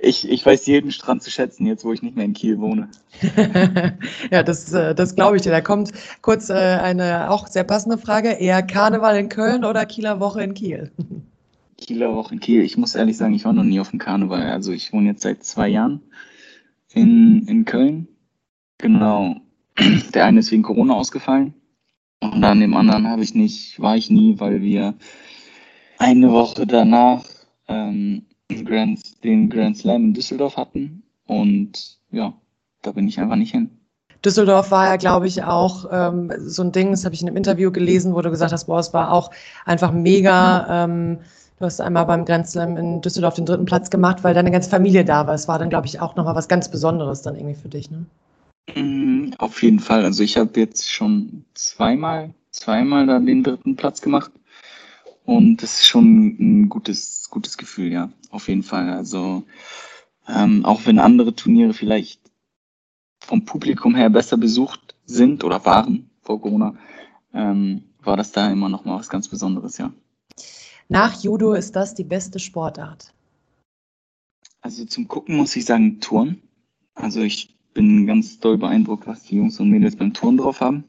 ich, 0.00 0.28
ich 0.28 0.44
weiß 0.44 0.66
jeden 0.66 0.92
Strand 0.92 1.22
zu 1.22 1.30
schätzen, 1.30 1.66
jetzt 1.66 1.84
wo 1.84 1.92
ich 1.92 2.02
nicht 2.02 2.16
mehr 2.16 2.24
in 2.24 2.34
Kiel 2.34 2.58
wohne. 2.60 2.88
ja, 4.30 4.42
das, 4.42 4.72
äh, 4.72 4.94
das 4.94 5.14
glaube 5.14 5.36
ich 5.36 5.42
dir. 5.42 5.50
Da 5.50 5.60
kommt 5.60 5.92
kurz 6.22 6.50
äh, 6.50 6.54
eine 6.54 7.30
auch 7.30 7.46
sehr 7.46 7.64
passende 7.64 7.98
Frage. 7.98 8.30
Eher 8.30 8.62
Karneval 8.62 9.16
in 9.18 9.28
Köln 9.28 9.64
oder 9.64 9.86
Kieler 9.86 10.20
Woche 10.20 10.42
in 10.42 10.54
Kiel? 10.54 10.90
Kieler 11.76 12.14
Woche 12.14 12.34
in 12.34 12.40
Kiel. 12.40 12.62
Ich 12.62 12.76
muss 12.76 12.94
ehrlich 12.94 13.16
sagen, 13.16 13.34
ich 13.34 13.44
war 13.44 13.52
noch 13.52 13.64
nie 13.64 13.80
auf 13.80 13.90
dem 13.90 13.98
Karneval. 13.98 14.42
Also 14.50 14.72
ich 14.72 14.92
wohne 14.92 15.10
jetzt 15.10 15.22
seit 15.22 15.44
zwei 15.44 15.68
Jahren 15.68 16.02
in, 16.92 17.46
in 17.46 17.64
Köln. 17.64 18.08
Genau. 18.78 19.36
Der 20.14 20.24
eine 20.24 20.40
ist 20.40 20.50
wegen 20.50 20.62
Corona 20.62 20.94
ausgefallen. 20.94 21.54
Und 22.20 22.42
an 22.42 22.60
dem 22.60 22.74
anderen 22.74 23.06
habe 23.06 23.22
ich 23.22 23.34
nicht, 23.34 23.80
war 23.80 23.96
ich 23.96 24.10
nie, 24.10 24.40
weil 24.40 24.60
wir 24.60 24.94
eine 25.98 26.32
Woche 26.32 26.66
danach 26.66 27.24
ähm, 27.68 28.26
Grand, 28.48 29.24
den 29.24 29.50
Grand 29.50 29.76
Slam 29.76 30.04
in 30.04 30.14
Düsseldorf 30.14 30.56
hatten. 30.56 31.02
Und 31.26 31.98
ja, 32.10 32.34
da 32.82 32.92
bin 32.92 33.08
ich 33.08 33.20
einfach 33.20 33.36
nicht 33.36 33.52
hin. 33.52 33.70
Düsseldorf 34.24 34.70
war 34.70 34.86
ja, 34.86 34.96
glaube 34.96 35.28
ich, 35.28 35.44
auch 35.44 35.86
ähm, 35.92 36.32
so 36.38 36.62
ein 36.62 36.72
Ding, 36.72 36.90
das 36.90 37.04
habe 37.04 37.14
ich 37.14 37.22
in 37.22 37.28
einem 37.28 37.36
Interview 37.36 37.70
gelesen, 37.70 38.14
wo 38.14 38.20
du 38.20 38.30
gesagt 38.30 38.52
hast, 38.52 38.64
boah, 38.64 38.80
es 38.80 38.92
war 38.92 39.12
auch 39.12 39.30
einfach 39.64 39.92
mega. 39.92 40.84
Ähm, 40.84 41.18
du 41.58 41.64
hast 41.64 41.80
einmal 41.80 42.06
beim 42.06 42.24
Grand 42.24 42.48
Slam 42.48 42.76
in 42.76 43.00
Düsseldorf 43.00 43.34
den 43.34 43.46
dritten 43.46 43.64
Platz 43.64 43.90
gemacht, 43.90 44.24
weil 44.24 44.34
deine 44.34 44.50
ganze 44.50 44.70
Familie 44.70 45.04
da 45.04 45.26
war. 45.26 45.34
Es 45.34 45.46
war 45.46 45.58
dann, 45.58 45.70
glaube 45.70 45.86
ich, 45.86 46.00
auch 46.00 46.16
nochmal 46.16 46.34
was 46.34 46.48
ganz 46.48 46.68
Besonderes 46.68 47.22
dann 47.22 47.36
irgendwie 47.36 47.54
für 47.54 47.68
dich, 47.68 47.90
ne? 47.90 48.06
Mhm, 48.74 49.34
auf 49.38 49.62
jeden 49.62 49.78
Fall. 49.78 50.04
Also 50.04 50.22
ich 50.22 50.36
habe 50.36 50.58
jetzt 50.58 50.90
schon 50.90 51.44
zweimal, 51.54 52.34
zweimal 52.50 53.06
da 53.06 53.18
den 53.20 53.42
dritten 53.44 53.76
Platz 53.76 54.00
gemacht. 54.00 54.32
Und 55.28 55.62
das 55.62 55.80
ist 55.80 55.86
schon 55.86 56.36
ein 56.40 56.68
gutes, 56.70 57.28
gutes 57.28 57.58
Gefühl, 57.58 57.92
ja, 57.92 58.10
auf 58.30 58.48
jeden 58.48 58.62
Fall. 58.62 58.88
Also 58.88 59.42
ähm, 60.26 60.64
auch 60.64 60.86
wenn 60.86 60.98
andere 60.98 61.34
Turniere 61.34 61.74
vielleicht 61.74 62.18
vom 63.20 63.44
Publikum 63.44 63.94
her 63.94 64.08
besser 64.08 64.38
besucht 64.38 64.94
sind 65.04 65.44
oder 65.44 65.66
waren 65.66 66.08
vor 66.22 66.40
Corona, 66.40 66.76
ähm, 67.34 67.84
war 68.00 68.16
das 68.16 68.32
da 68.32 68.50
immer 68.50 68.70
noch 68.70 68.86
mal 68.86 68.98
was 68.98 69.10
ganz 69.10 69.28
Besonderes, 69.28 69.76
ja. 69.76 69.92
Nach 70.88 71.22
Judo 71.22 71.52
ist 71.52 71.76
das 71.76 71.94
die 71.94 72.04
beste 72.04 72.38
Sportart? 72.38 73.12
Also 74.62 74.86
zum 74.86 75.08
Gucken 75.08 75.36
muss 75.36 75.54
ich 75.56 75.66
sagen 75.66 76.00
Turn. 76.00 76.40
Also 76.94 77.20
ich 77.20 77.54
bin 77.74 78.06
ganz 78.06 78.40
doll 78.40 78.56
beeindruckt, 78.56 79.06
was 79.06 79.24
die 79.24 79.36
Jungs 79.36 79.60
und 79.60 79.68
Mädels 79.68 79.94
beim 79.94 80.14
Turn 80.14 80.38
drauf 80.38 80.62
haben. 80.62 80.84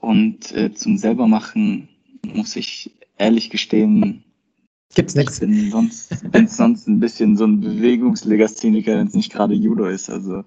Und 0.00 0.50
äh, 0.50 0.74
zum 0.74 0.98
selbermachen 0.98 1.88
muss 2.34 2.56
ich 2.56 2.96
ehrlich 3.16 3.50
gestehen, 3.50 4.24
Gibt's 4.94 5.14
nichts. 5.14 5.34
Ich 5.34 5.40
bin 5.40 5.70
sonst, 5.70 6.32
bin 6.32 6.48
sonst 6.48 6.88
ein 6.88 7.00
bisschen 7.00 7.36
so 7.36 7.44
ein 7.44 7.60
Bewegungslegastheniker, 7.60 8.96
wenn 8.96 9.06
es 9.06 9.14
nicht 9.14 9.32
gerade 9.32 9.54
Judo 9.54 9.86
ist. 9.86 10.08
Also 10.08 10.44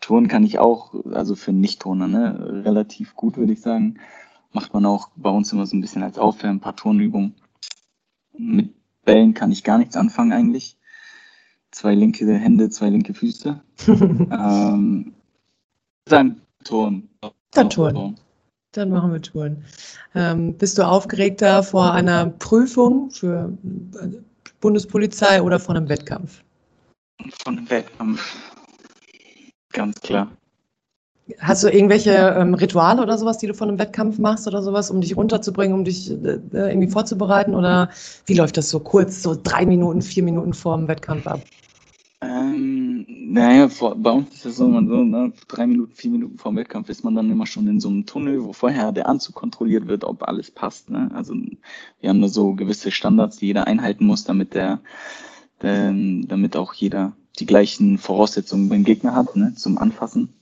Turnen 0.00 0.28
kann 0.28 0.44
ich 0.44 0.58
auch, 0.58 0.94
also 1.12 1.34
für 1.34 1.52
Nicht-Turner, 1.52 2.08
ne, 2.08 2.62
relativ 2.64 3.14
gut, 3.14 3.36
würde 3.36 3.52
ich 3.52 3.60
sagen. 3.60 3.98
Macht 4.52 4.74
man 4.74 4.86
auch 4.86 5.08
bei 5.16 5.30
uns 5.30 5.52
immer 5.52 5.66
so 5.66 5.76
ein 5.76 5.80
bisschen 5.80 6.02
als 6.02 6.18
Aufwärmen, 6.18 6.58
ein 6.58 6.60
paar 6.60 6.76
Turnübungen. 6.76 7.34
Mit 8.36 8.74
Bällen 9.04 9.34
kann 9.34 9.52
ich 9.52 9.64
gar 9.64 9.78
nichts 9.78 9.96
anfangen 9.96 10.32
eigentlich. 10.32 10.76
Zwei 11.70 11.94
linke 11.94 12.26
Hände, 12.32 12.70
zwei 12.70 12.88
linke 12.88 13.14
Füße. 13.14 13.60
ähm, 13.88 15.14
dann 16.04 16.40
Turn. 16.64 17.08
Dann 17.52 17.70
Turn. 17.70 18.16
Dann 18.74 18.90
machen 18.90 19.12
wir 19.12 19.22
Touren. 19.22 19.64
Ähm, 20.16 20.54
bist 20.54 20.78
du 20.78 20.82
aufgeregter 20.82 21.62
vor 21.62 21.92
einer 21.92 22.26
Prüfung 22.26 23.10
für 23.10 23.56
äh, 24.00 24.08
Bundespolizei 24.60 25.40
oder 25.40 25.60
vor 25.60 25.76
einem 25.76 25.88
Wettkampf? 25.88 26.42
Von 27.44 27.58
einem 27.58 27.70
Wettkampf. 27.70 28.36
Ganz 29.72 30.00
klar. 30.00 30.28
Hast 31.38 31.62
du 31.62 31.68
irgendwelche 31.68 32.10
ähm, 32.10 32.54
Rituale 32.54 33.00
oder 33.00 33.16
sowas, 33.16 33.38
die 33.38 33.46
du 33.46 33.54
vor 33.54 33.68
einem 33.68 33.78
Wettkampf 33.78 34.18
machst 34.18 34.46
oder 34.46 34.62
sowas, 34.62 34.90
um 34.90 35.00
dich 35.00 35.16
runterzubringen, 35.16 35.76
um 35.76 35.84
dich 35.84 36.10
äh, 36.10 36.40
irgendwie 36.52 36.90
vorzubereiten? 36.90 37.54
Oder 37.54 37.90
wie 38.26 38.34
läuft 38.34 38.56
das 38.56 38.70
so 38.70 38.80
kurz, 38.80 39.22
so 39.22 39.38
drei 39.40 39.64
Minuten, 39.64 40.02
vier 40.02 40.24
Minuten 40.24 40.52
vor 40.52 40.76
dem 40.76 40.88
Wettkampf 40.88 41.26
ab? 41.26 41.40
Naja, 43.34 43.68
vor, 43.68 43.96
bei 43.96 44.12
uns 44.12 44.32
ist 44.32 44.44
es 44.44 44.56
so, 44.58 44.68
man 44.68 44.86
so, 44.86 45.02
ne, 45.02 45.32
drei 45.48 45.66
Minuten, 45.66 45.92
vier 45.92 46.12
Minuten 46.12 46.38
vor 46.38 46.52
dem 46.52 46.56
Wettkampf 46.56 46.88
ist 46.88 47.02
man 47.02 47.16
dann 47.16 47.32
immer 47.32 47.46
schon 47.46 47.66
in 47.66 47.80
so 47.80 47.88
einem 47.88 48.06
Tunnel, 48.06 48.44
wo 48.44 48.52
vorher 48.52 48.92
der 48.92 49.08
Anzug 49.08 49.34
kontrolliert 49.34 49.88
wird, 49.88 50.04
ob 50.04 50.22
alles 50.22 50.52
passt. 50.52 50.88
Ne? 50.88 51.10
Also 51.12 51.34
wir 52.00 52.10
haben 52.10 52.22
da 52.22 52.28
so 52.28 52.54
gewisse 52.54 52.92
Standards, 52.92 53.38
die 53.38 53.46
jeder 53.46 53.66
einhalten 53.66 54.06
muss, 54.06 54.22
damit 54.22 54.54
der, 54.54 54.82
der 55.62 55.92
damit 55.92 56.54
auch 56.54 56.74
jeder 56.74 57.16
die 57.40 57.46
gleichen 57.46 57.98
Voraussetzungen 57.98 58.68
beim 58.68 58.84
Gegner 58.84 59.16
hat, 59.16 59.34
ne, 59.34 59.52
zum 59.56 59.78
Anfassen. 59.78 60.32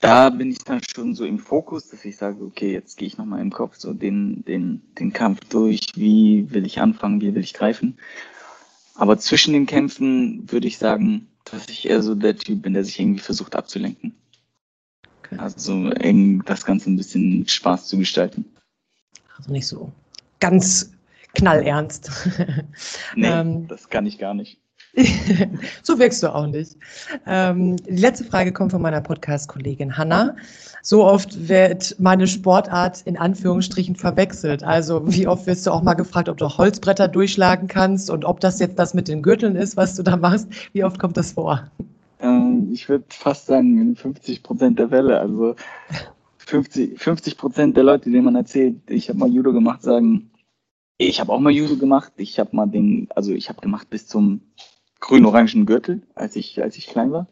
Da 0.00 0.30
bin 0.30 0.52
ich 0.52 0.58
dann 0.58 0.80
schon 0.88 1.16
so 1.16 1.24
im 1.24 1.40
Fokus, 1.40 1.88
dass 1.88 2.04
ich 2.04 2.16
sage, 2.16 2.44
okay, 2.44 2.72
jetzt 2.72 2.96
gehe 2.96 3.08
ich 3.08 3.18
nochmal 3.18 3.40
im 3.40 3.50
Kopf 3.50 3.74
so 3.74 3.92
den, 3.92 4.44
den, 4.44 4.82
den 5.00 5.12
Kampf 5.12 5.40
durch, 5.48 5.88
wie 5.96 6.46
will 6.52 6.64
ich 6.64 6.80
anfangen, 6.80 7.20
wie 7.20 7.34
will 7.34 7.42
ich 7.42 7.54
greifen. 7.54 7.98
Aber 8.94 9.18
zwischen 9.18 9.52
den 9.52 9.66
Kämpfen 9.66 10.44
würde 10.52 10.68
ich 10.68 10.78
sagen, 10.78 11.27
dass 11.50 11.68
ich 11.68 11.88
eher 11.88 12.02
so 12.02 12.14
der 12.14 12.36
Typ 12.36 12.62
bin, 12.62 12.74
der 12.74 12.84
sich 12.84 12.98
irgendwie 12.98 13.20
versucht 13.20 13.54
abzulenken. 13.56 14.14
Okay. 15.18 15.36
Also 15.38 15.90
eng 15.90 16.42
das 16.46 16.64
Ganze 16.64 16.90
ein 16.90 16.96
bisschen 16.96 17.46
Spaß 17.46 17.88
zu 17.88 17.98
gestalten. 17.98 18.44
Also 19.36 19.52
nicht 19.52 19.66
so 19.66 19.92
ganz 20.40 20.92
knallernst. 21.34 22.10
nee, 23.14 23.26
ähm, 23.28 23.68
das 23.68 23.88
kann 23.88 24.06
ich 24.06 24.18
gar 24.18 24.34
nicht. 24.34 24.60
so 25.82 25.98
wirkst 25.98 26.22
du 26.22 26.34
auch 26.34 26.46
nicht. 26.46 26.76
Ähm, 27.26 27.76
die 27.76 27.96
letzte 27.96 28.24
Frage 28.24 28.52
kommt 28.52 28.72
von 28.72 28.82
meiner 28.82 29.00
Podcast-Kollegin 29.00 29.96
Hanna. 29.96 30.36
So 30.82 31.04
oft 31.04 31.48
wird 31.48 31.96
meine 31.98 32.26
Sportart 32.26 33.02
in 33.02 33.16
Anführungsstrichen 33.16 33.96
verwechselt. 33.96 34.64
Also 34.64 35.02
wie 35.06 35.26
oft 35.26 35.46
wirst 35.46 35.66
du 35.66 35.70
auch 35.70 35.82
mal 35.82 35.94
gefragt, 35.94 36.28
ob 36.28 36.38
du 36.38 36.48
Holzbretter 36.48 37.08
durchschlagen 37.08 37.68
kannst 37.68 38.10
und 38.10 38.24
ob 38.24 38.40
das 38.40 38.58
jetzt 38.58 38.78
das 38.78 38.94
mit 38.94 39.08
den 39.08 39.22
Gürteln 39.22 39.56
ist, 39.56 39.76
was 39.76 39.94
du 39.94 40.02
da 40.02 40.16
machst. 40.16 40.48
Wie 40.72 40.84
oft 40.84 40.98
kommt 40.98 41.16
das 41.16 41.32
vor? 41.32 41.70
Ähm, 42.20 42.70
ich 42.72 42.88
würde 42.88 43.04
fast 43.08 43.46
sagen, 43.46 43.80
in 43.80 43.96
50 43.96 44.42
Prozent 44.42 44.78
der 44.78 44.88
Fälle. 44.88 45.20
Also 45.20 45.54
50 46.38 47.36
Prozent 47.36 47.76
der 47.76 47.84
Leute, 47.84 48.10
denen 48.10 48.24
man 48.24 48.36
erzählt, 48.36 48.76
ich 48.88 49.08
habe 49.08 49.18
mal 49.18 49.28
Judo 49.28 49.52
gemacht, 49.52 49.82
sagen, 49.82 50.30
ich 50.96 51.20
habe 51.20 51.32
auch 51.32 51.38
mal 51.38 51.52
Judo 51.52 51.76
gemacht. 51.76 52.12
Ich 52.16 52.38
habe 52.40 52.54
mal 52.56 52.66
den, 52.66 53.06
also 53.14 53.32
ich 53.32 53.48
habe 53.48 53.60
gemacht 53.60 53.88
bis 53.88 54.08
zum 54.08 54.40
grün-orangen 55.00 55.66
Gürtel, 55.66 56.02
als 56.14 56.36
ich, 56.36 56.62
als 56.62 56.76
ich 56.76 56.86
klein 56.86 57.12
war. 57.12 57.26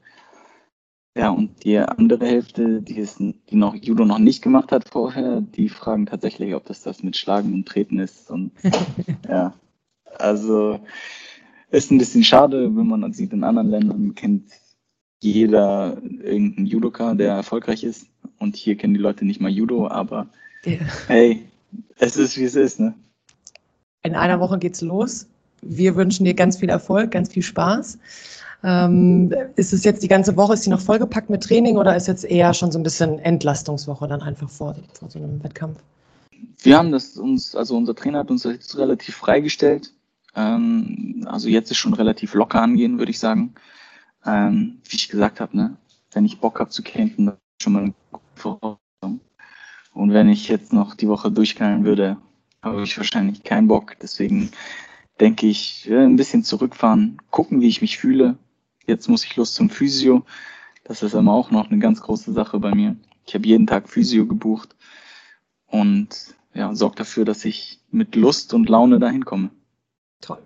Ja, 1.16 1.30
und 1.30 1.64
die 1.64 1.78
andere 1.78 2.26
Hälfte, 2.26 2.82
die, 2.82 2.98
ist, 2.98 3.20
die 3.20 3.56
noch 3.56 3.74
Judo 3.74 4.04
noch 4.04 4.18
nicht 4.18 4.42
gemacht 4.42 4.70
hat 4.70 4.88
vorher, 4.90 5.40
die 5.40 5.70
fragen 5.70 6.04
tatsächlich, 6.04 6.54
ob 6.54 6.66
das 6.66 6.82
das 6.82 7.02
mit 7.02 7.16
Schlagen 7.16 7.54
und 7.54 7.66
Treten 7.66 7.98
ist. 7.98 8.30
Und 8.30 8.52
ja, 9.28 9.54
also 10.18 10.78
ist 11.70 11.90
ein 11.90 11.98
bisschen 11.98 12.22
schade, 12.22 12.64
wenn 12.76 12.86
man 12.86 13.12
sieht, 13.14 13.32
in 13.32 13.44
anderen 13.44 13.70
Ländern 13.70 14.14
kennt 14.14 14.52
jeder 15.22 15.96
irgendeinen 16.22 16.66
Judoka, 16.66 17.14
der 17.14 17.32
erfolgreich 17.32 17.82
ist. 17.82 18.08
Und 18.38 18.56
hier 18.56 18.76
kennen 18.76 18.92
die 18.92 19.00
Leute 19.00 19.24
nicht 19.24 19.40
mal 19.40 19.50
Judo, 19.50 19.88
aber 19.88 20.28
ja. 20.66 20.76
hey, 21.06 21.46
es 21.96 22.18
ist 22.18 22.36
wie 22.36 22.44
es 22.44 22.56
ist, 22.56 22.78
ne? 22.78 22.94
In 24.02 24.14
einer 24.14 24.38
Woche 24.38 24.58
geht's 24.58 24.82
los 24.82 25.26
wir 25.62 25.96
wünschen 25.96 26.24
dir 26.24 26.34
ganz 26.34 26.56
viel 26.56 26.68
Erfolg, 26.68 27.10
ganz 27.10 27.32
viel 27.32 27.42
Spaß. 27.42 27.98
Ähm, 28.64 29.32
ist 29.56 29.72
es 29.72 29.84
jetzt 29.84 30.02
die 30.02 30.08
ganze 30.08 30.36
Woche, 30.36 30.54
ist 30.54 30.64
sie 30.64 30.70
noch 30.70 30.80
vollgepackt 30.80 31.30
mit 31.30 31.42
Training 31.42 31.76
oder 31.76 31.94
ist 31.94 32.08
jetzt 32.08 32.24
eher 32.24 32.54
schon 32.54 32.72
so 32.72 32.78
ein 32.78 32.82
bisschen 32.82 33.18
Entlastungswoche 33.18 34.08
dann 34.08 34.22
einfach 34.22 34.48
vor, 34.48 34.74
vor 34.92 35.10
so 35.10 35.18
einem 35.18 35.42
Wettkampf? 35.44 35.78
Wir 36.62 36.76
haben 36.76 36.90
das 36.90 37.16
uns, 37.16 37.54
also 37.54 37.76
unser 37.76 37.94
Trainer 37.94 38.20
hat 38.20 38.30
uns 38.30 38.42
das 38.42 38.54
jetzt 38.54 38.78
relativ 38.78 39.14
freigestellt. 39.16 39.92
Ähm, 40.34 41.26
also 41.26 41.48
jetzt 41.48 41.70
ist 41.70 41.76
schon 41.76 41.94
relativ 41.94 42.34
locker 42.34 42.60
angehen, 42.60 42.98
würde 42.98 43.10
ich 43.10 43.18
sagen. 43.18 43.54
Ähm, 44.24 44.78
wie 44.88 44.96
ich 44.96 45.08
gesagt 45.08 45.40
habe, 45.40 45.56
ne, 45.56 45.76
wenn 46.12 46.24
ich 46.24 46.40
Bock 46.40 46.58
habe 46.60 46.70
zu 46.70 46.82
campen, 46.82 47.26
dann 47.26 47.36
schon 47.62 47.72
mal 47.72 47.82
eine 47.82 47.94
gute 48.10 48.24
Voraussetzung. 48.34 49.20
Und 49.92 50.12
wenn 50.12 50.28
ich 50.28 50.48
jetzt 50.48 50.72
noch 50.72 50.94
die 50.94 51.08
Woche 51.08 51.30
durchknallen 51.30 51.84
würde, 51.84 52.16
habe 52.62 52.82
ich 52.82 52.96
wahrscheinlich 52.96 53.44
keinen 53.44 53.68
Bock. 53.68 53.96
Deswegen 54.02 54.50
denke 55.20 55.46
ich, 55.46 55.88
ein 55.90 56.16
bisschen 56.16 56.44
zurückfahren, 56.44 57.18
gucken, 57.30 57.60
wie 57.60 57.68
ich 57.68 57.80
mich 57.80 57.98
fühle. 57.98 58.36
Jetzt 58.86 59.08
muss 59.08 59.24
ich 59.24 59.36
Lust 59.36 59.54
zum 59.54 59.70
Physio. 59.70 60.24
Das 60.84 61.02
ist 61.02 61.14
aber 61.14 61.32
auch 61.32 61.50
noch 61.50 61.70
eine 61.70 61.78
ganz 61.78 62.00
große 62.00 62.32
Sache 62.32 62.58
bei 62.60 62.74
mir. 62.74 62.96
Ich 63.26 63.34
habe 63.34 63.46
jeden 63.46 63.66
Tag 63.66 63.88
Physio 63.88 64.26
gebucht 64.26 64.76
und 65.66 66.08
ja, 66.54 66.74
sorge 66.74 66.96
dafür, 66.96 67.24
dass 67.24 67.44
ich 67.44 67.80
mit 67.90 68.14
Lust 68.14 68.54
und 68.54 68.68
Laune 68.68 68.98
dahin 68.98 69.24
komme. 69.24 69.50
Toll. 70.20 70.38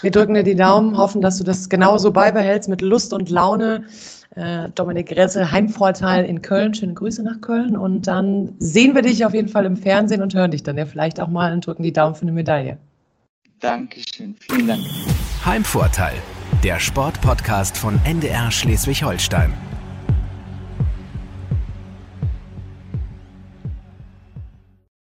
Wir 0.00 0.10
drücken 0.10 0.34
dir 0.34 0.42
die 0.42 0.56
Daumen, 0.56 0.98
hoffen, 0.98 1.22
dass 1.22 1.38
du 1.38 1.44
das 1.44 1.68
genauso 1.68 2.10
beibehältst 2.10 2.68
mit 2.68 2.82
Lust 2.82 3.12
und 3.12 3.30
Laune. 3.30 3.84
Äh, 4.34 4.68
Dominik 4.74 5.12
Ressel, 5.12 5.50
Heimvorteil 5.50 6.24
in 6.24 6.42
Köln. 6.42 6.74
Schöne 6.74 6.94
Grüße 6.94 7.22
nach 7.22 7.40
Köln. 7.40 7.76
Und 7.76 8.06
dann 8.06 8.54
sehen 8.58 8.94
wir 8.94 9.02
dich 9.02 9.24
auf 9.24 9.32
jeden 9.32 9.48
Fall 9.48 9.64
im 9.64 9.76
Fernsehen 9.76 10.20
und 10.20 10.34
hören 10.34 10.50
dich 10.50 10.62
dann 10.62 10.76
ja 10.76 10.84
vielleicht 10.84 11.20
auch 11.20 11.28
mal 11.28 11.52
und 11.52 11.64
drücken 11.64 11.84
die 11.84 11.92
Daumen 11.92 12.16
für 12.16 12.22
eine 12.22 12.32
Medaille. 12.32 12.76
Dankeschön, 13.64 14.36
vielen 14.38 14.66
Dank. 14.66 14.82
Heimvorteil, 15.42 16.12
der 16.62 16.78
Sportpodcast 16.78 17.78
von 17.78 17.98
NDR 18.04 18.50
Schleswig-Holstein. 18.50 19.54